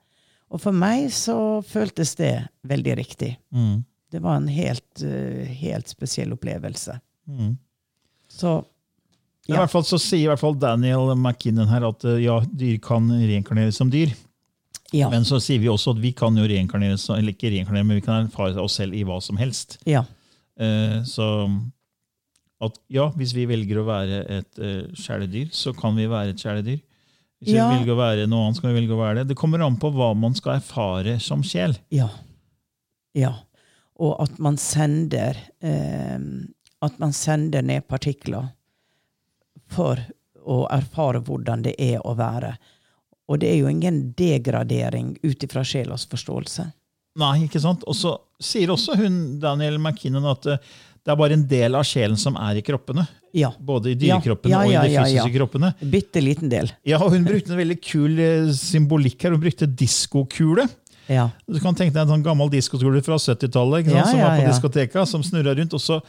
Og 0.53 0.61
for 0.61 0.77
meg 0.77 1.09
så 1.13 1.63
føltes 1.67 2.15
det 2.21 2.47
veldig 2.63 2.97
riktig. 3.01 3.33
Mm. 3.51 3.83
Det 4.15 4.23
var 4.23 4.39
en 4.39 4.47
helt, 4.49 5.03
eh, 5.03 5.49
helt 5.65 5.91
spesiell 5.91 6.33
opplevelse. 6.37 6.99
Mm. 7.27 7.57
Så 8.31 8.61
I 9.49 9.53
hvert 9.53 9.73
fall 9.73 9.85
så 9.85 9.99
sier 10.01 10.25
i 10.25 10.31
hvert 10.31 10.41
fall 10.41 10.55
Daniel 10.57 11.11
McKinnon 11.19 11.69
her 11.69 11.85
at 11.91 12.05
eh, 12.09 12.23
ja, 12.25 12.39
dyr 12.47 12.79
kan 12.85 13.11
reinkarneres 13.11 13.77
som 13.81 13.91
dyr. 13.93 14.15
ja. 14.95 15.11
Men 15.11 15.27
så 15.27 15.41
sier 15.43 15.59
vi 15.61 15.69
også 15.73 15.97
at 15.97 16.01
vi 16.03 16.13
kan 16.17 16.37
jo 16.39 16.47
reinkarneres, 16.49 17.09
eller 17.13 17.35
ikke 17.35 17.51
reinkarnere, 17.53 17.85
men 17.85 17.99
vi 17.99 18.05
kan 18.07 18.29
erfare 18.29 18.63
oss 18.63 18.79
selv 18.79 18.95
i 18.97 19.03
hva 19.05 19.21
som 19.23 19.41
helst. 19.41 19.79
ja. 19.89 20.05
Eh, 20.55 21.01
så 21.03 21.27
at 22.63 22.77
ja, 22.95 23.09
hvis 23.19 23.33
vi 23.35 23.45
velger 23.51 23.81
å 23.81 23.87
være 23.89 24.21
et 24.31 24.61
uh, 24.63 24.85
kjæledyr, 24.95 25.49
så 25.53 25.73
kan 25.77 25.97
vi 25.99 26.07
være 26.09 26.31
et 26.33 26.41
kjæledyr. 26.41 26.79
Hvis 27.43 27.57
Ja. 27.59 27.67
vi 27.69 27.81
velger 27.81 27.93
å 27.93 27.99
være 27.99 28.29
noe 28.31 28.47
annet, 28.47 28.57
så 28.57 28.63
kan 28.63 28.71
vi 28.73 28.79
velge 28.79 28.95
å 28.95 29.01
være 29.03 29.17
det. 29.19 29.25
Det 29.33 29.37
kommer 29.37 29.61
an 29.67 29.77
på 29.77 29.91
hva 29.93 30.13
man 30.17 30.33
skal 30.39 30.61
erfare 30.61 31.19
som 31.21 31.43
sjel. 31.45 31.75
Ja. 31.93 32.07
Ja. 33.19 33.35
Og 34.03 34.17
at 34.23 34.39
man 34.43 34.57
sender 34.59 35.39
eh, 35.63 36.19
At 36.83 36.99
man 36.99 37.13
sender 37.15 37.63
ned 37.63 37.87
partikler 37.89 38.51
for 39.71 40.01
å 40.45 40.65
erfare 40.69 41.23
hvordan 41.25 41.63
det 41.65 41.73
er 41.81 42.03
å 42.05 42.13
være. 42.19 42.51
Og 43.33 43.41
det 43.41 43.49
er 43.49 43.63
jo 43.63 43.71
ingen 43.71 44.11
degradering 44.17 45.15
ut 45.23 45.47
ifra 45.47 45.63
sjelas 45.65 46.05
forståelse. 46.11 46.67
Nei, 47.23 47.47
ikke 47.47 47.63
sant? 47.63 47.87
Og 47.89 47.97
så 47.97 48.13
sier 48.43 48.73
også 48.75 48.99
hun, 48.99 49.39
Daniel 49.41 49.79
McKinnon 49.79 50.27
at 50.35 50.51
eh, 50.51 50.75
det 51.05 51.13
er 51.13 51.19
bare 51.21 51.37
en 51.37 51.45
del 51.49 51.77
av 51.77 51.85
sjelen 51.85 52.17
som 52.21 52.37
er 52.41 52.59
i 52.61 52.65
kroppene. 52.65 53.05
Ja. 53.37 53.51
Både 53.59 53.93
i 53.93 53.97
dyrekroppene 53.99 54.55
ja, 54.55 54.63
ja, 54.65 54.83
og 54.83 54.87
i 54.87 54.93
de 54.93 55.03
fysiske 55.03 55.35
kroppene. 55.35 55.73
Bitte 55.93 56.23
liten 56.23 56.53
del. 56.53 56.71
Ja, 56.87 57.01
og 57.05 57.13
Hun 57.13 57.27
brukte 57.27 57.53
en 57.53 57.61
veldig 57.61 57.77
kul 57.85 58.21
eh, 58.23 58.49
symbolikk 58.57 59.27
her. 59.27 59.35
Hun 59.37 59.43
brukte 59.43 59.69
diskokule. 59.69 60.65
Ja. 61.09 61.31
Du 61.49 61.59
kan 61.61 61.75
tenke 61.75 61.93
deg 61.95 62.03
en 62.07 62.15
sånn 62.17 62.25
gammel 62.25 62.51
diskokule 62.51 63.03
fra 63.05 63.17
70-tallet 63.21 63.87
Ja, 63.93 64.05
som 64.09 64.21
var 64.21 64.39
på 64.41 64.47
diskoteka, 64.53 65.07
som 65.07 65.23
snurra 65.23 65.55
rundt. 65.59 65.75
og 65.75 65.81
så 65.81 66.01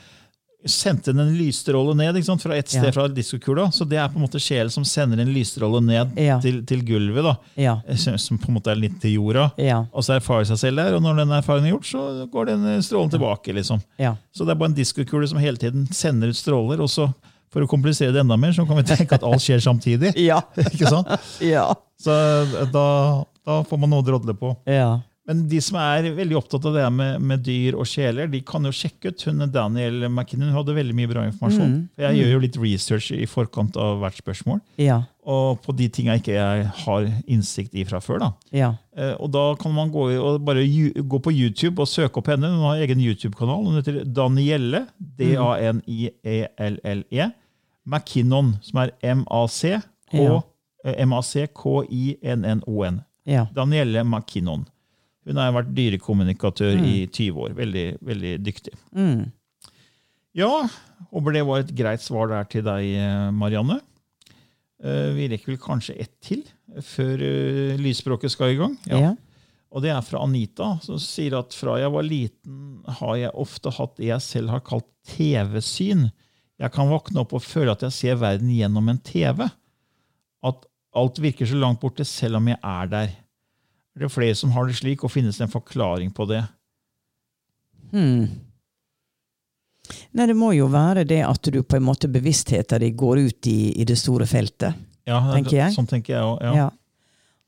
sendte 0.66 1.12
den 1.14 1.20
en 1.28 1.36
lysstråle 1.38 1.94
ned 1.94 2.18
sant, 2.26 2.42
fra 2.42 2.56
et 2.58 2.68
sted 2.72 2.90
fra 2.96 3.04
diskokula. 3.14 3.68
Så 3.72 3.86
det 3.86 4.00
er 4.02 4.08
på 4.10 4.18
en 4.18 4.24
måte 4.26 4.40
sjelen 4.42 4.72
som 4.74 4.82
sender 4.88 5.20
en 5.22 5.30
lysstråle 5.30 5.78
ned 5.86 6.16
til, 6.42 6.64
til 6.66 6.82
gulvet. 6.88 7.22
da, 7.28 7.36
Ja. 7.56 7.76
eh, 7.88 7.96
Som 8.18 8.40
på 8.42 8.50
en 8.50 8.56
måte 8.58 8.72
er 8.74 8.76
litt 8.80 9.00
til 9.00 9.14
jorda. 9.20 9.52
Ja. 9.62 9.84
Og 9.94 10.02
så 10.04 10.16
erfarer 10.18 10.48
seg 10.50 10.58
selv 10.58 10.78
der, 10.82 10.96
og 10.98 11.04
når 11.06 11.18
den 11.22 11.30
erfaringen 11.38 11.68
er 11.70 11.76
gjort, 11.78 11.86
så 11.92 12.26
går 12.34 12.46
den 12.50 12.66
eh, 12.66 12.80
strålen 12.82 13.12
tilbake. 13.14 13.54
liksom. 13.54 13.84
Ja. 14.00 14.16
Så 14.34 14.44
det 14.44 14.56
er 14.56 14.60
bare 14.64 14.72
en 14.74 14.80
diskokule 14.80 15.28
som 15.30 15.38
hele 15.38 15.58
tiden 15.62 15.86
sender 15.94 16.30
ut 16.34 16.36
stråler. 16.42 16.82
og 16.82 16.90
så 16.90 17.14
For 17.54 17.62
å 17.62 17.68
komplisere 17.70 18.12
det 18.12 18.20
enda 18.26 18.36
mer, 18.36 18.52
så 18.52 18.66
kan 18.68 18.76
vi 18.76 18.84
tenke 18.84 19.14
at 19.16 19.24
alt 19.24 19.40
skjer 19.40 19.62
samtidig. 19.62 20.16
Ja. 20.26 20.42
ikke 20.58 20.90
sant? 20.90 21.08
Ja. 21.46 21.74
Så 22.02 22.10
eh, 22.12 22.66
da, 22.74 23.24
da 23.46 23.64
får 23.64 23.78
man 23.80 23.90
noe 23.94 24.02
å 24.02 24.06
drodle 24.08 24.34
på. 24.38 24.56
Ja. 24.70 24.96
Men 25.26 25.48
de 25.50 25.58
som 25.58 25.74
er 25.82 26.06
veldig 26.14 26.36
opptatt 26.38 26.66
av 26.70 26.74
det 26.78 26.84
med, 26.94 27.16
med 27.26 27.40
dyr 27.42 27.74
og 27.82 27.88
sjeler, 27.90 28.28
de 28.30 28.44
kan 28.46 28.62
jo 28.62 28.70
sjekke 28.70 29.10
ut. 29.10 29.24
Hun 29.26 29.42
Daniel 29.50 30.04
McKinnon 30.06 30.52
hun 30.52 30.58
hadde 30.60 30.76
veldig 30.78 30.94
mye 30.94 31.10
bra 31.10 31.24
informasjon. 31.26 31.72
Mm. 31.72 31.80
Jeg 31.98 32.20
gjør 32.20 32.30
jo 32.36 32.42
litt 32.44 32.58
research 32.62 33.08
i 33.16 33.26
forkant 33.26 33.74
av 33.82 34.04
hvert 34.04 34.20
spørsmål. 34.22 34.60
Ja. 34.78 35.00
Og 35.26 35.58
på 35.66 35.74
de 35.80 35.88
tinga 35.90 36.14
ikke 36.20 36.36
jeg 36.38 36.68
har 36.84 37.08
innsikt 37.26 37.74
i 37.74 37.82
fra 37.90 37.98
før. 38.06 38.20
da. 38.22 38.30
Ja. 38.54 38.70
Eh, 38.96 39.16
Og 39.18 39.32
da 39.34 39.48
kan 39.58 39.74
man 39.74 39.90
gå, 39.90 40.06
og 40.22 40.46
bare 40.46 40.62
gå 41.02 41.18
på 41.26 41.34
YouTube 41.34 41.82
og 41.82 41.88
søke 41.90 42.22
opp 42.22 42.28
henne. 42.30 42.46
Hun 42.54 42.62
har 42.70 42.78
egen 42.86 43.02
YouTube-kanal. 43.02 43.66
Hun 43.66 43.82
heter 43.82 44.04
Danielle, 44.06 44.86
D-A-N-I-E-L-L-E. 46.06 47.32
McKinnon, 47.86 48.56
som 48.62 48.80
er 48.82 48.92
M-A-C, 49.02 49.80
Ja. 50.14 50.42
eh, 50.86 51.02
M-A-C-K-I-N-N-O-N. 51.06 53.02
Ja. 53.26 53.48
Danielle 53.56 54.04
McKinnon. 54.06 54.66
Hun 55.26 55.40
har 55.42 55.54
vært 55.56 55.72
dyrekommunikatør 55.74 56.78
i 56.86 57.08
20 57.10 57.40
år. 57.48 57.56
Veldig, 57.58 57.86
veldig 58.06 58.34
dyktig. 58.46 58.76
Mm. 58.94 59.32
Ja, 60.38 60.52
håper 61.16 61.34
det 61.34 61.46
var 61.48 61.64
et 61.64 61.72
greit 61.78 62.04
svar 62.04 62.30
der 62.30 62.46
til 62.52 62.66
deg, 62.68 62.84
eh, 63.00 63.32
Marianne. 63.34 63.80
Eh, 64.84 65.14
Vi 65.16 65.30
rekker 65.32 65.54
vel 65.54 65.62
kanskje 65.64 65.96
ett 65.98 66.14
til 66.22 66.44
før 66.84 67.24
eh, 67.24 67.78
lysspråket 67.82 68.34
skal 68.36 68.54
i 68.54 68.60
gang. 68.60 68.76
Ja. 68.92 69.16
Og 69.72 69.82
det 69.84 69.92
er 69.92 70.04
fra 70.06 70.22
Anita, 70.24 70.76
som 70.86 71.00
sier 71.02 71.34
at 71.40 71.56
fra 71.58 71.80
jeg 71.82 71.92
var 71.92 72.06
liten, 72.06 72.84
har 73.00 73.16
jeg 73.18 73.34
ofte 73.34 73.74
hatt 73.76 73.96
det 73.98 74.12
jeg 74.12 74.22
selv 74.24 74.54
har 74.54 74.62
kalt 74.64 74.86
TV-syn. 75.10 76.12
Jeg 76.62 76.72
kan 76.72 76.88
våkne 76.88 77.24
opp 77.26 77.34
og 77.36 77.44
føle 77.44 77.74
at 77.74 77.82
jeg 77.84 77.92
ser 77.92 78.16
verden 78.22 78.54
gjennom 78.54 78.88
en 78.94 79.02
TV. 79.04 79.42
Alt 80.96 81.20
virker 81.20 81.48
så 81.50 81.58
langt 81.60 81.82
borte, 81.82 82.06
selv 82.08 82.40
om 82.40 82.48
jeg 82.48 82.60
er 82.62 82.90
der. 82.92 83.14
Er 83.96 84.06
det 84.06 84.12
flere 84.12 84.36
som 84.36 84.52
har 84.56 84.68
det 84.68 84.78
slik, 84.80 85.04
og 85.04 85.12
finnes 85.12 85.38
det 85.40 85.48
en 85.48 85.54
forklaring 85.54 86.12
på 86.16 86.28
det? 86.30 86.42
Hmm. 87.92 88.26
Nei, 90.16 90.26
det 90.26 90.36
må 90.36 90.52
jo 90.56 90.68
være 90.72 91.06
det 91.08 91.22
at 91.28 91.52
du 91.54 91.62
på 91.64 91.78
en 91.78 91.86
måte 91.86 92.10
bevisstheten 92.12 92.82
din 92.82 92.96
går 92.98 93.22
ut 93.28 93.48
i, 93.52 93.76
i 93.82 93.86
det 93.88 93.98
store 94.00 94.26
feltet. 94.28 94.74
Ja, 95.06 95.20
Tenker 95.30 95.60
jeg. 95.60 95.76
Sånn 95.76 95.88
tenker 95.90 96.16
jeg 96.16 96.26
òg. 96.26 96.42
Ja. 96.42 96.54
Ja. 96.64 96.70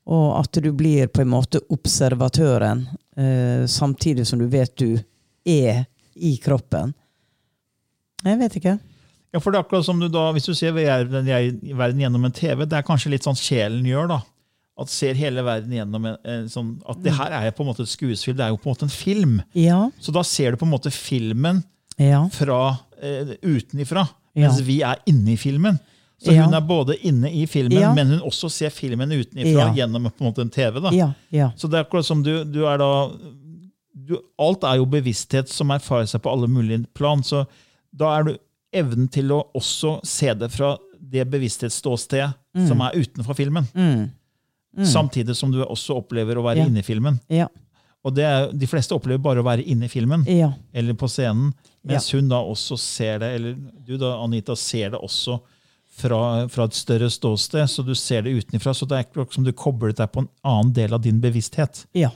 Og 0.07 0.27
at 0.39 0.59
du 0.63 0.69
blir 0.77 1.09
på 1.11 1.23
en 1.23 1.31
måte 1.31 1.59
observatøren, 1.73 2.85
eh, 3.17 3.65
samtidig 3.67 4.27
som 4.29 4.39
du 4.39 4.45
vet 4.51 4.75
du 4.79 4.99
er 5.43 5.87
i 6.15 6.37
kroppen. 6.43 6.93
Jeg 8.23 8.39
vet 8.39 8.55
ikke. 8.59 8.77
Ja, 9.33 9.39
for 9.43 9.51
det 9.51 9.59
er 9.59 9.63
akkurat 9.65 9.85
som 9.85 9.99
du 9.99 10.07
da, 10.07 10.31
Hvis 10.33 10.45
du 10.47 10.53
ser 10.55 10.71
verden 10.71 11.25
verden 11.77 11.99
gjennom 11.99 12.25
en 12.25 12.31
TV, 12.31 12.65
det 12.65 12.77
er 12.79 12.85
kanskje 12.87 13.09
litt 13.11 13.23
sånn 13.27 13.35
sjelen 13.37 13.83
gjør. 13.85 14.07
da. 14.07 14.21
At 14.79 14.89
ser 14.93 15.13
hele 15.17 15.41
verden 15.43 15.71
gjennom 15.73 16.05
en, 16.05 16.17
en 16.23 16.45
sånn, 16.49 16.75
At 16.87 17.01
det 17.03 17.11
her 17.17 17.31
er 17.33 17.51
på 17.51 17.63
en 17.65 17.71
måte 17.71 17.81
et 17.83 17.89
skuespill, 17.91 18.35
det 18.37 18.45
er 18.45 18.49
jo 18.53 18.57
på 18.61 18.69
en 18.69 18.75
måte 18.75 18.83
en 18.87 18.93
film. 18.93 19.41
Ja. 19.57 19.89
Så 19.99 20.13
da 20.13 20.21
ser 20.23 20.51
du 20.51 20.57
på 20.57 20.65
en 20.67 20.71
måte 20.75 20.91
filmen 20.93 21.63
Ja. 21.97 22.27
fra 22.29 22.77
uh, 23.03 23.33
utenifra, 23.43 24.07
Ja. 24.37 24.47
mens 24.47 24.61
vi 24.61 24.81
er 24.85 24.97
inne 25.09 25.33
i 25.33 25.37
filmen. 25.37 25.79
Så 26.21 26.31
Ja. 26.33 26.45
hun 26.45 26.53
er 26.53 26.61
både 26.61 26.95
inne 27.05 27.29
i 27.29 27.45
filmen, 27.45 27.79
Ja. 27.79 27.93
men 27.93 28.07
hun 28.07 28.19
også 28.21 28.49
ser 28.49 28.69
filmen 28.69 29.09
utenifra 29.11 29.67
Ja. 29.67 29.73
gjennom 29.73 30.09
på 30.11 30.21
en 30.21 30.31
måte 30.31 30.41
en 30.41 30.49
TV. 30.49 30.79
da. 30.79 30.89
Ja. 30.91 31.11
Ja. 31.31 31.51
Så 31.57 31.67
det 31.69 31.77
er 31.79 31.83
akkurat 31.85 32.05
som 32.05 32.23
du, 32.23 32.43
du 32.45 32.65
er 32.65 32.77
da 32.77 33.09
du, 33.93 34.17
Alt 34.39 34.63
er 34.63 34.77
jo 34.77 34.85
bevissthet 34.85 35.49
som 35.49 35.69
erfarer 35.69 36.07
seg 36.07 36.21
på 36.21 36.31
alle 36.31 36.47
mulige 36.47 36.85
plan. 36.93 37.19
Så 37.23 37.45
da 37.95 38.19
er 38.19 38.23
du 38.23 38.37
evnen 38.73 39.07
til 39.11 39.31
å 39.31 39.41
også 39.55 39.99
se 40.05 40.33
det 40.33 40.49
fra 40.51 40.75
det 40.99 41.23
bevissthetsståstedet 41.29 42.33
som 42.67 42.81
er 42.81 42.97
utenfor 42.97 43.35
filmen. 43.37 43.67
Mm. 43.75 44.09
Samtidig 44.85 45.35
som 45.35 45.51
du 45.53 45.63
også 45.63 45.95
opplever 46.01 46.37
å 46.37 46.43
være 46.45 46.57
Ja. 46.59 46.65
inne 46.67 46.79
i 46.79 46.85
filmen. 46.85 47.19
Ja. 47.29 47.47
Og 48.05 48.13
det 48.15 48.23
er, 48.23 48.51
De 48.53 48.67
fleste 48.67 48.93
opplever 48.95 49.17
bare 49.21 49.39
å 49.41 49.43
være 49.45 49.65
inne 49.65 49.85
i 49.85 49.87
filmen 49.91 50.23
Ja. 50.27 50.53
eller 50.73 50.93
på 50.93 51.07
scenen, 51.09 51.53
mens 51.83 52.11
hun 52.11 52.27
da 52.29 52.35
også 52.43 52.77
ser 52.77 53.19
det, 53.19 53.35
eller 53.35 53.53
du 53.85 53.97
da, 53.97 54.21
Anita, 54.23 54.55
ser 54.55 54.91
det 54.91 54.99
også 55.01 55.39
fra, 55.97 56.47
fra 56.47 56.65
et 56.65 56.73
større 56.73 57.09
ståsted, 57.09 57.65
så 57.67 57.83
du 57.85 57.95
ser 57.95 58.21
det 58.21 58.35
utenfra. 58.45 58.73
Så 58.73 58.87
det 58.87 58.97
er 58.97 59.03
ikke 59.23 59.33
som 59.33 59.43
du 59.43 59.51
kobler 59.51 59.93
deg 59.93 60.11
på 60.11 60.19
en 60.19 60.29
annen 60.45 60.73
del 60.73 60.93
av 60.93 61.01
din 61.01 61.19
bevissthet. 61.21 61.85
ja. 61.93 62.09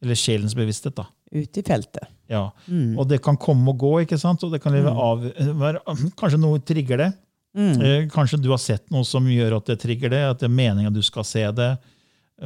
Eller 0.00 0.14
sjelens 0.14 0.54
bevissthet. 0.54 0.94
da. 0.94 1.06
Ute 1.32 1.60
i 1.60 1.64
feltet. 1.66 2.06
Ja. 2.28 2.46
Mm. 2.68 2.96
Og 2.98 3.06
det 3.08 3.18
kan 3.24 3.36
komme 3.40 3.72
og 3.74 3.78
gå, 3.80 3.90
ikke 4.04 4.18
sant? 4.20 4.42
og 4.44 4.52
det 4.52 4.62
kan 4.64 4.72
leve 4.72 4.92
av, 4.92 5.24
Kanskje 6.20 6.40
noe 6.40 6.58
trigger 6.64 7.02
det. 7.04 7.10
Mm. 7.58 7.80
Eh, 7.82 8.06
Kanskje 8.12 8.40
du 8.40 8.50
har 8.52 8.60
sett 8.62 8.86
noe 8.92 9.04
som 9.08 9.24
gjør 9.28 9.56
at 9.58 9.66
det 9.72 9.78
trigger 9.82 10.12
det, 10.12 10.22
at 10.30 10.40
det 10.42 10.48
er 10.48 10.54
meninga 10.56 10.92
du 10.94 11.02
skal 11.04 11.24
se 11.28 11.44
det. 11.52 11.70
Eh, 11.78 11.94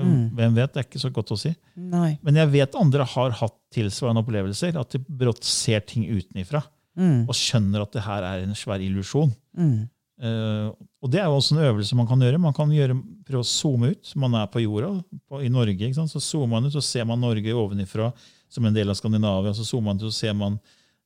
Mm. 0.03 0.31
Hvem 0.33 0.55
vet? 0.57 0.71
Det 0.73 0.81
er 0.81 0.87
ikke 0.89 1.01
så 1.03 1.11
godt 1.13 1.35
å 1.35 1.37
si. 1.37 1.51
Nei. 1.77 2.15
Men 2.25 2.39
jeg 2.41 2.49
vet 2.55 2.77
andre 2.81 3.05
har 3.05 3.35
hatt 3.43 3.59
tilsvarende 3.77 4.23
opplevelser. 4.25 4.79
At 4.81 4.95
de 4.95 5.01
brått 5.05 5.45
ser 5.45 5.81
ting 5.85 6.07
utenifra 6.09 6.63
Mm. 6.97 7.27
og 7.29 7.35
skjønner 7.37 7.83
at 7.83 7.93
det 7.93 8.03
her 8.07 8.23
er 8.25 8.43
en 8.47 8.55
svær 8.57 8.81
illusjon. 8.81 9.31
Mm. 9.57 9.89
Uh, 10.23 10.71
og 11.03 11.11
det 11.11 11.21
er 11.21 11.25
jo 11.29 11.37
også 11.39 11.57
en 11.57 11.63
øvelse 11.67 11.97
man 11.99 12.07
kan 12.09 12.21
gjøre. 12.25 12.41
Man 12.41 12.53
kan 12.57 12.71
gjøre, 12.73 12.97
prøve 13.27 13.43
å 13.45 13.49
zoome 13.49 13.91
ut. 13.93 14.13
Man 14.17 14.35
er 14.39 14.47
på 14.53 14.61
jorda, 14.65 14.91
på, 15.29 15.41
i 15.45 15.49
Norge. 15.53 15.77
Ikke 15.77 15.97
sant? 16.01 16.13
Så 16.13 16.21
zoomer 16.25 16.55
man 16.57 16.69
ut, 16.69 16.73
så 16.77 16.83
ser 16.85 17.05
man 17.09 17.21
Norge 17.21 17.53
ovenifra 17.53 18.13
som 18.53 18.67
en 18.69 18.75
del 18.77 18.93
av 18.93 18.99
Skandinavia. 18.99 19.55
Så 19.57 19.65
zoomer 19.65 19.91
man 19.93 20.01
ut, 20.03 20.07
så 20.11 20.13
ser 20.27 20.35
man, 20.37 20.59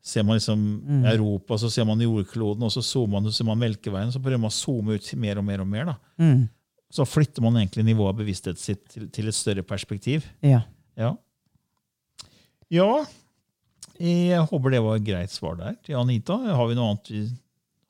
ser 0.02 0.26
man 0.26 0.38
liksom 0.38 0.64
Europa, 1.12 1.58
så 1.62 1.70
ser 1.70 1.86
man 1.88 2.02
jordkloden, 2.02 2.66
og 2.66 2.72
så 2.74 2.82
zoomer 2.82 3.16
man 3.20 3.26
ut, 3.28 3.34
så 3.34 3.40
ser 3.42 3.48
man 3.52 3.60
Melkeveien. 3.62 4.10
Så 4.14 4.22
prøver 4.22 4.42
man 4.42 4.50
å 4.52 4.56
zoome 4.56 4.98
ut 4.98 5.12
mer 5.22 5.38
og 5.40 5.46
mer 5.46 5.62
og 5.64 5.70
mer. 5.70 5.94
Mm. 6.18 6.48
Så 6.96 7.06
flytter 7.08 7.42
man 7.42 7.56
egentlig 7.60 7.84
nivået 7.86 8.12
av 8.14 8.18
bevisstheten 8.20 8.62
sitt 8.62 8.84
til, 8.92 9.08
til 9.14 9.30
et 9.30 9.34
større 9.38 9.62
perspektiv. 9.66 10.26
Ja. 10.46 10.64
Ja. 10.98 11.14
ja. 12.72 12.90
Jeg 13.96 14.42
håper 14.50 14.74
det 14.74 14.82
var 14.84 14.98
et 14.98 15.06
greit 15.06 15.32
svar 15.32 15.56
der 15.58 15.76
til 15.86 15.96
Anita. 15.98 16.36
Har, 16.36 16.66
vi 16.68 16.76
noe 16.76 16.90
annet? 16.92 17.10
vi- 17.10 17.34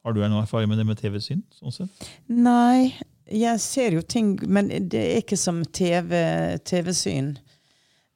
har 0.07 0.15
du 0.15 0.21
noe 0.23 0.43
erfaring 0.45 0.69
med 0.71 0.79
det 0.79 0.87
med 0.87 0.99
TV-syn? 1.01 1.41
sånn? 1.59 1.89
Nei, 2.31 2.93
jeg 3.27 3.59
ser 3.61 3.97
jo 3.97 4.03
ting, 4.07 4.37
men 4.47 4.69
det 4.89 5.01
er 5.03 5.17
ikke 5.19 5.37
som 5.41 5.65
TV, 5.65 6.13
TV-syn. 6.63 7.33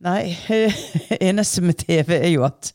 Nei, 0.00 0.38
eneste 1.20 1.60
med 1.62 1.76
TV 1.76 2.14
er 2.16 2.30
jo 2.30 2.44
at 2.46 2.70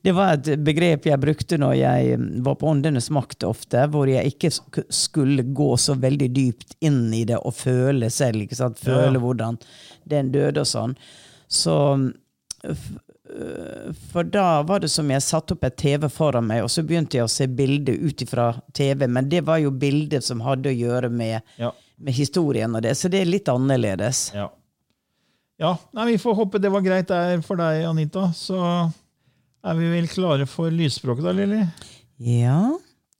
det 0.00 0.14
var 0.16 0.38
et 0.38 0.62
begrep 0.64 1.04
jeg 1.10 1.20
brukte 1.20 1.58
når 1.60 1.74
jeg 1.76 2.14
var 2.46 2.56
på 2.56 2.70
Åndenes 2.70 3.10
makt 3.12 3.44
ofte, 3.44 3.82
hvor 3.92 4.08
jeg 4.08 4.32
ikke 4.32 4.48
skulle 4.88 5.44
gå 5.44 5.74
så 5.76 5.98
veldig 6.00 6.30
dypt 6.32 6.78
inn 6.80 7.02
i 7.12 7.26
det 7.28 7.36
og 7.36 7.52
føle 7.58 8.08
selv, 8.10 8.46
ikke 8.46 8.56
sant? 8.56 8.80
Føle 8.80 9.18
ja. 9.18 9.20
hvordan 9.20 9.58
den 10.08 10.30
døde 10.32 10.64
og 10.64 10.70
sånn. 10.70 10.94
Så 11.52 11.74
øh, 12.64 12.86
for 14.12 14.24
da 14.32 14.62
var 14.66 14.80
det 14.80 14.88
som 14.88 15.10
jeg 15.12 15.22
satte 15.26 15.58
opp 15.58 15.66
et 15.68 15.76
TV 15.76 16.08
foran 16.08 16.48
meg, 16.48 16.62
og 16.64 16.72
så 16.72 16.80
begynte 16.86 17.18
jeg 17.20 17.28
å 17.28 17.34
se 17.34 17.44
bilder 17.60 18.00
ut 18.00 18.24
ifra 18.24 18.54
TV, 18.72 19.04
men 19.04 19.28
det 19.28 19.44
var 19.46 19.60
jo 19.60 19.70
bilder 19.70 20.24
som 20.24 20.40
hadde 20.46 20.72
å 20.72 20.78
gjøre 20.78 21.12
med, 21.12 21.44
Ja. 21.60 21.74
med 22.00 22.16
historien 22.16 22.72
og 22.74 22.82
det, 22.88 22.96
så 22.96 23.12
det 23.12 23.20
er 23.20 23.30
litt 23.36 23.52
annerledes. 23.52 24.30
ja. 24.34 24.48
Ja 25.60 25.74
nei, 25.96 26.12
Vi 26.12 26.20
får 26.22 26.38
håpe 26.38 26.60
det 26.62 26.72
var 26.72 26.84
greit 26.84 27.10
der 27.10 27.40
for 27.44 27.60
deg, 27.60 27.84
Anita. 27.88 28.30
Så 28.36 28.58
er 29.60 29.76
vi 29.76 29.90
vel 29.92 30.08
klare 30.08 30.48
for 30.48 30.72
lysspråket 30.72 31.26
da, 31.26 31.34
Lilly? 31.36 31.64
Ja, 32.24 32.62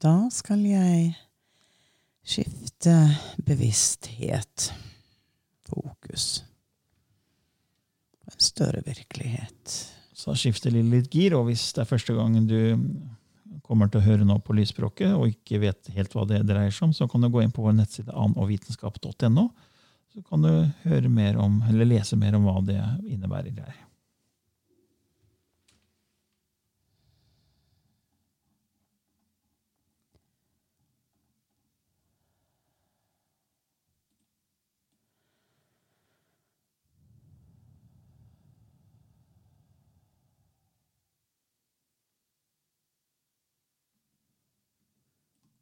da 0.01 0.15
skal 0.33 0.63
jeg 0.65 1.13
skifte 2.25 2.97
bevissthet. 3.45 4.71
Fokus. 5.71 6.43
På 8.25 8.33
en 8.33 8.43
større 8.43 8.83
virkelighet. 8.87 9.77
Så 10.17 10.35
skifter 10.37 10.73
Lilly 10.73 11.01
litt 11.01 11.15
gir, 11.15 11.37
og 11.39 11.47
hvis 11.49 11.71
det 11.77 11.85
er 11.85 11.93
første 11.93 12.17
gangen 12.17 12.49
du 12.49 12.59
kommer 13.67 13.91
til 13.91 14.01
å 14.01 14.07
høre 14.07 14.27
nå 14.27 14.41
på 14.43 14.55
lysspråket 14.57 15.13
og 15.15 15.29
ikke 15.31 15.61
vet 15.63 15.91
helt 15.95 16.15
hva 16.17 16.25
det 16.27 16.41
dreier 16.49 16.73
seg 16.75 16.89
om, 16.89 16.95
så 16.97 17.07
kan 17.11 17.23
du 17.23 17.29
gå 17.31 17.45
inn 17.45 17.53
på 17.55 17.63
vår 17.63 17.77
nettside 17.79 18.15
anovitenskap.no. 18.17 19.45
Så 20.11 20.23
kan 20.27 20.43
du 20.43 20.51
høre 20.83 21.09
mer 21.09 21.39
om, 21.39 21.61
eller 21.71 21.87
lese 21.87 22.17
mer 22.19 22.35
om 22.35 22.49
hva 22.49 22.59
det 22.67 22.81
innebærer 23.07 23.55
der. 23.55 23.77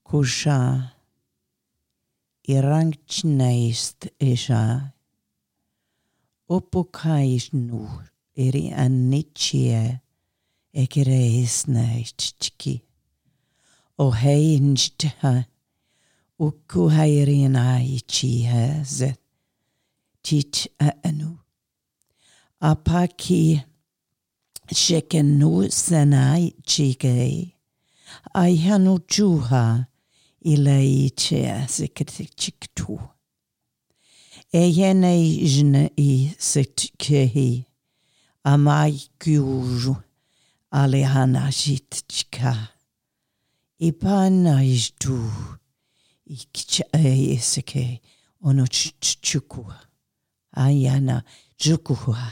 Kusha. 0.09 0.98
Irankneist 2.49 4.09
isha. 4.19 4.95
Opokais 6.49 7.53
nur. 7.53 8.09
Iri 8.35 8.73
anichie. 8.73 10.01
Ekireisneistki. 10.73 12.81
O 13.99 14.13
heinstha. 14.13 15.47
Ukku 16.41 16.89
hairina 16.89 17.83
ichi 17.83 18.45
hazet. 18.45 19.21
Tich 20.23 20.69
anu. 20.81 21.39
Apaki 22.63 23.63
shekenu 24.73 25.71
senai 25.71 26.55
chike. 26.65 27.53
Ayhanu 28.35 28.99
juha 29.07 29.87
ilaičea 30.41 31.67
sekretiktu. 31.69 32.99
Ejenei 34.53 35.47
žne 35.47 35.91
i 35.97 36.31
sekkehi, 36.39 37.65
amai 38.45 38.97
kyužu, 39.21 39.97
ale 40.71 41.03
hanashitčka. 41.05 42.55
Ipanaiždu, 43.79 45.19
ikčaeseke, 46.27 48.01
ono 48.41 48.67
ččukua, 48.67 49.77
ajana 50.51 51.23
džukua, 51.61 52.25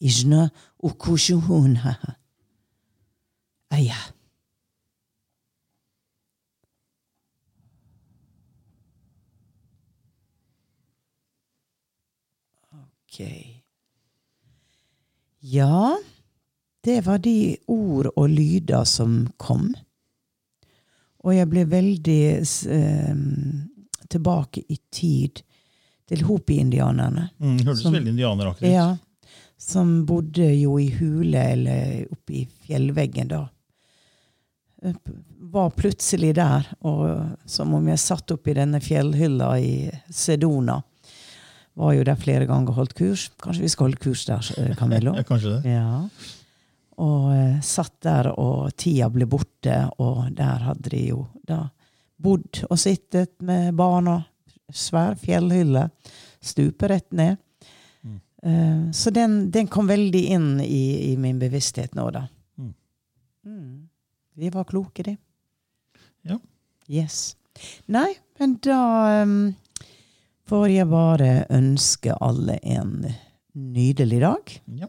ižna 0.00 0.48
ukušuhuna. 0.78 1.96
Aja. 3.68 4.15
Ok. 13.20 13.62
Ja, 15.40 15.96
det 16.84 17.00
var 17.06 17.18
de 17.18 17.56
ord 17.66 18.06
og 18.16 18.28
lyder 18.28 18.84
som 18.84 19.28
kom. 19.36 19.74
Og 21.24 21.34
jeg 21.34 21.48
ble 21.50 21.64
veldig 21.66 22.20
eh, 22.70 23.16
tilbake 24.12 24.62
i 24.68 24.76
tid 24.94 25.40
til 26.06 26.22
Hopi-indianerne. 26.28 27.30
Mm, 27.40 27.58
hørtes 27.66 27.82
Som- 27.82 27.94
veldig 27.96 28.12
indianeraktig 28.14 28.68
ut. 28.68 28.72
Ja, 28.74 28.96
som 29.58 30.04
bodde 30.06 30.52
jo 30.60 30.76
i 30.78 30.90
hule 30.90 31.40
eller 31.52 32.06
oppe 32.12 32.32
i 32.42 32.44
fjellveggen 32.66 33.28
da. 33.32 33.46
Var 35.56 35.70
plutselig 35.70 36.34
der, 36.36 36.66
og 36.84 37.38
som 37.48 37.72
om 37.74 37.88
jeg 37.88 37.98
satt 37.98 38.30
oppi 38.30 38.52
i 38.52 38.58
denne 38.60 38.80
fjellhylla 38.80 39.54
i 39.58 39.90
Sedona. 40.12 40.82
Var 41.76 41.92
jo 41.92 42.04
der 42.08 42.16
flere 42.16 42.48
ganger 42.48 42.72
og 42.72 42.80
holdt 42.80 42.96
kurs. 42.96 43.28
Kanskje 43.42 43.66
vi 43.66 43.70
skal 43.72 43.88
holde 43.88 44.00
kurs 44.00 44.24
der, 44.28 44.50
eh, 44.58 44.74
Camillo? 44.78 45.12
Kanskje 45.28 45.56
det. 45.58 45.74
Ja. 45.76 46.04
Og 47.04 47.32
eh, 47.36 47.58
satt 47.60 47.98
der, 48.06 48.30
og 48.40 48.70
tida 48.80 49.10
ble 49.12 49.28
borte, 49.28 49.82
og 50.00 50.30
der 50.36 50.70
hadde 50.70 50.92
de 50.94 51.02
jo 51.10 51.26
da 51.46 51.66
bodd 52.16 52.62
og 52.70 52.78
sittet 52.80 53.36
med 53.44 53.74
barna. 53.76 54.22
Svær 54.72 55.18
fjellhylle. 55.20 55.88
Stupet 56.40 56.90
rett 56.90 57.12
ned. 57.12 57.36
Eh, 58.46 58.90
så 58.92 59.10
den, 59.10 59.50
den 59.50 59.66
kom 59.66 59.88
veldig 59.88 60.22
inn 60.36 60.50
i, 60.60 61.12
i 61.12 61.16
min 61.18 61.38
bevissthet 61.40 61.96
nå, 61.98 62.08
da. 62.14 62.26
Mm. 62.60 62.72
Mm. 63.46 63.88
Vi 64.36 64.50
var 64.54 64.68
kloke, 64.68 65.02
de. 65.02 65.16
Ja. 66.26 66.38
Yes. 66.86 67.36
Nei, 67.90 68.10
men 68.38 68.58
da 68.62 68.80
um, 69.24 69.38
får 70.48 70.66
jeg 70.70 70.88
bare 70.90 71.46
ønske 71.50 72.14
alle 72.22 72.58
en 72.62 73.06
nydelig 73.54 74.20
dag. 74.20 74.60
ja. 74.80 74.86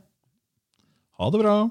Ha 1.17 1.29
det 1.33 1.39
bra. 1.41 1.69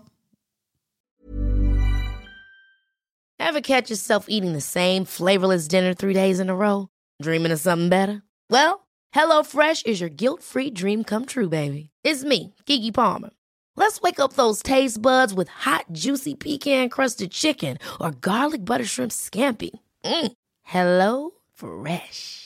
Ever 3.38 3.60
catch 3.60 3.90
yourself 3.90 4.26
eating 4.28 4.52
the 4.54 4.60
same 4.60 5.04
flavorless 5.04 5.68
dinner 5.68 5.94
three 5.94 6.14
days 6.14 6.40
in 6.40 6.50
a 6.50 6.54
row? 6.56 6.88
Dreaming 7.22 7.52
of 7.52 7.60
something 7.60 7.88
better? 7.88 8.22
Well, 8.50 8.86
HelloFresh 9.14 9.86
is 9.86 10.00
your 10.00 10.10
guilt 10.10 10.42
free 10.42 10.70
dream 10.70 11.04
come 11.04 11.26
true, 11.26 11.48
baby. 11.48 11.90
It's 12.02 12.24
me, 12.24 12.54
Gigi 12.66 12.90
Palmer. 12.90 13.30
Let's 13.76 14.00
wake 14.00 14.18
up 14.18 14.32
those 14.32 14.62
taste 14.62 15.00
buds 15.00 15.32
with 15.32 15.48
hot, 15.48 15.84
juicy 15.92 16.34
pecan 16.34 16.88
crusted 16.88 17.30
chicken 17.30 17.78
or 18.00 18.10
garlic 18.10 18.64
butter 18.64 18.84
shrimp 18.84 19.12
scampi. 19.12 19.70
Mm. 20.04 20.32
Hello 20.62 21.30
Fresh. 21.54 22.45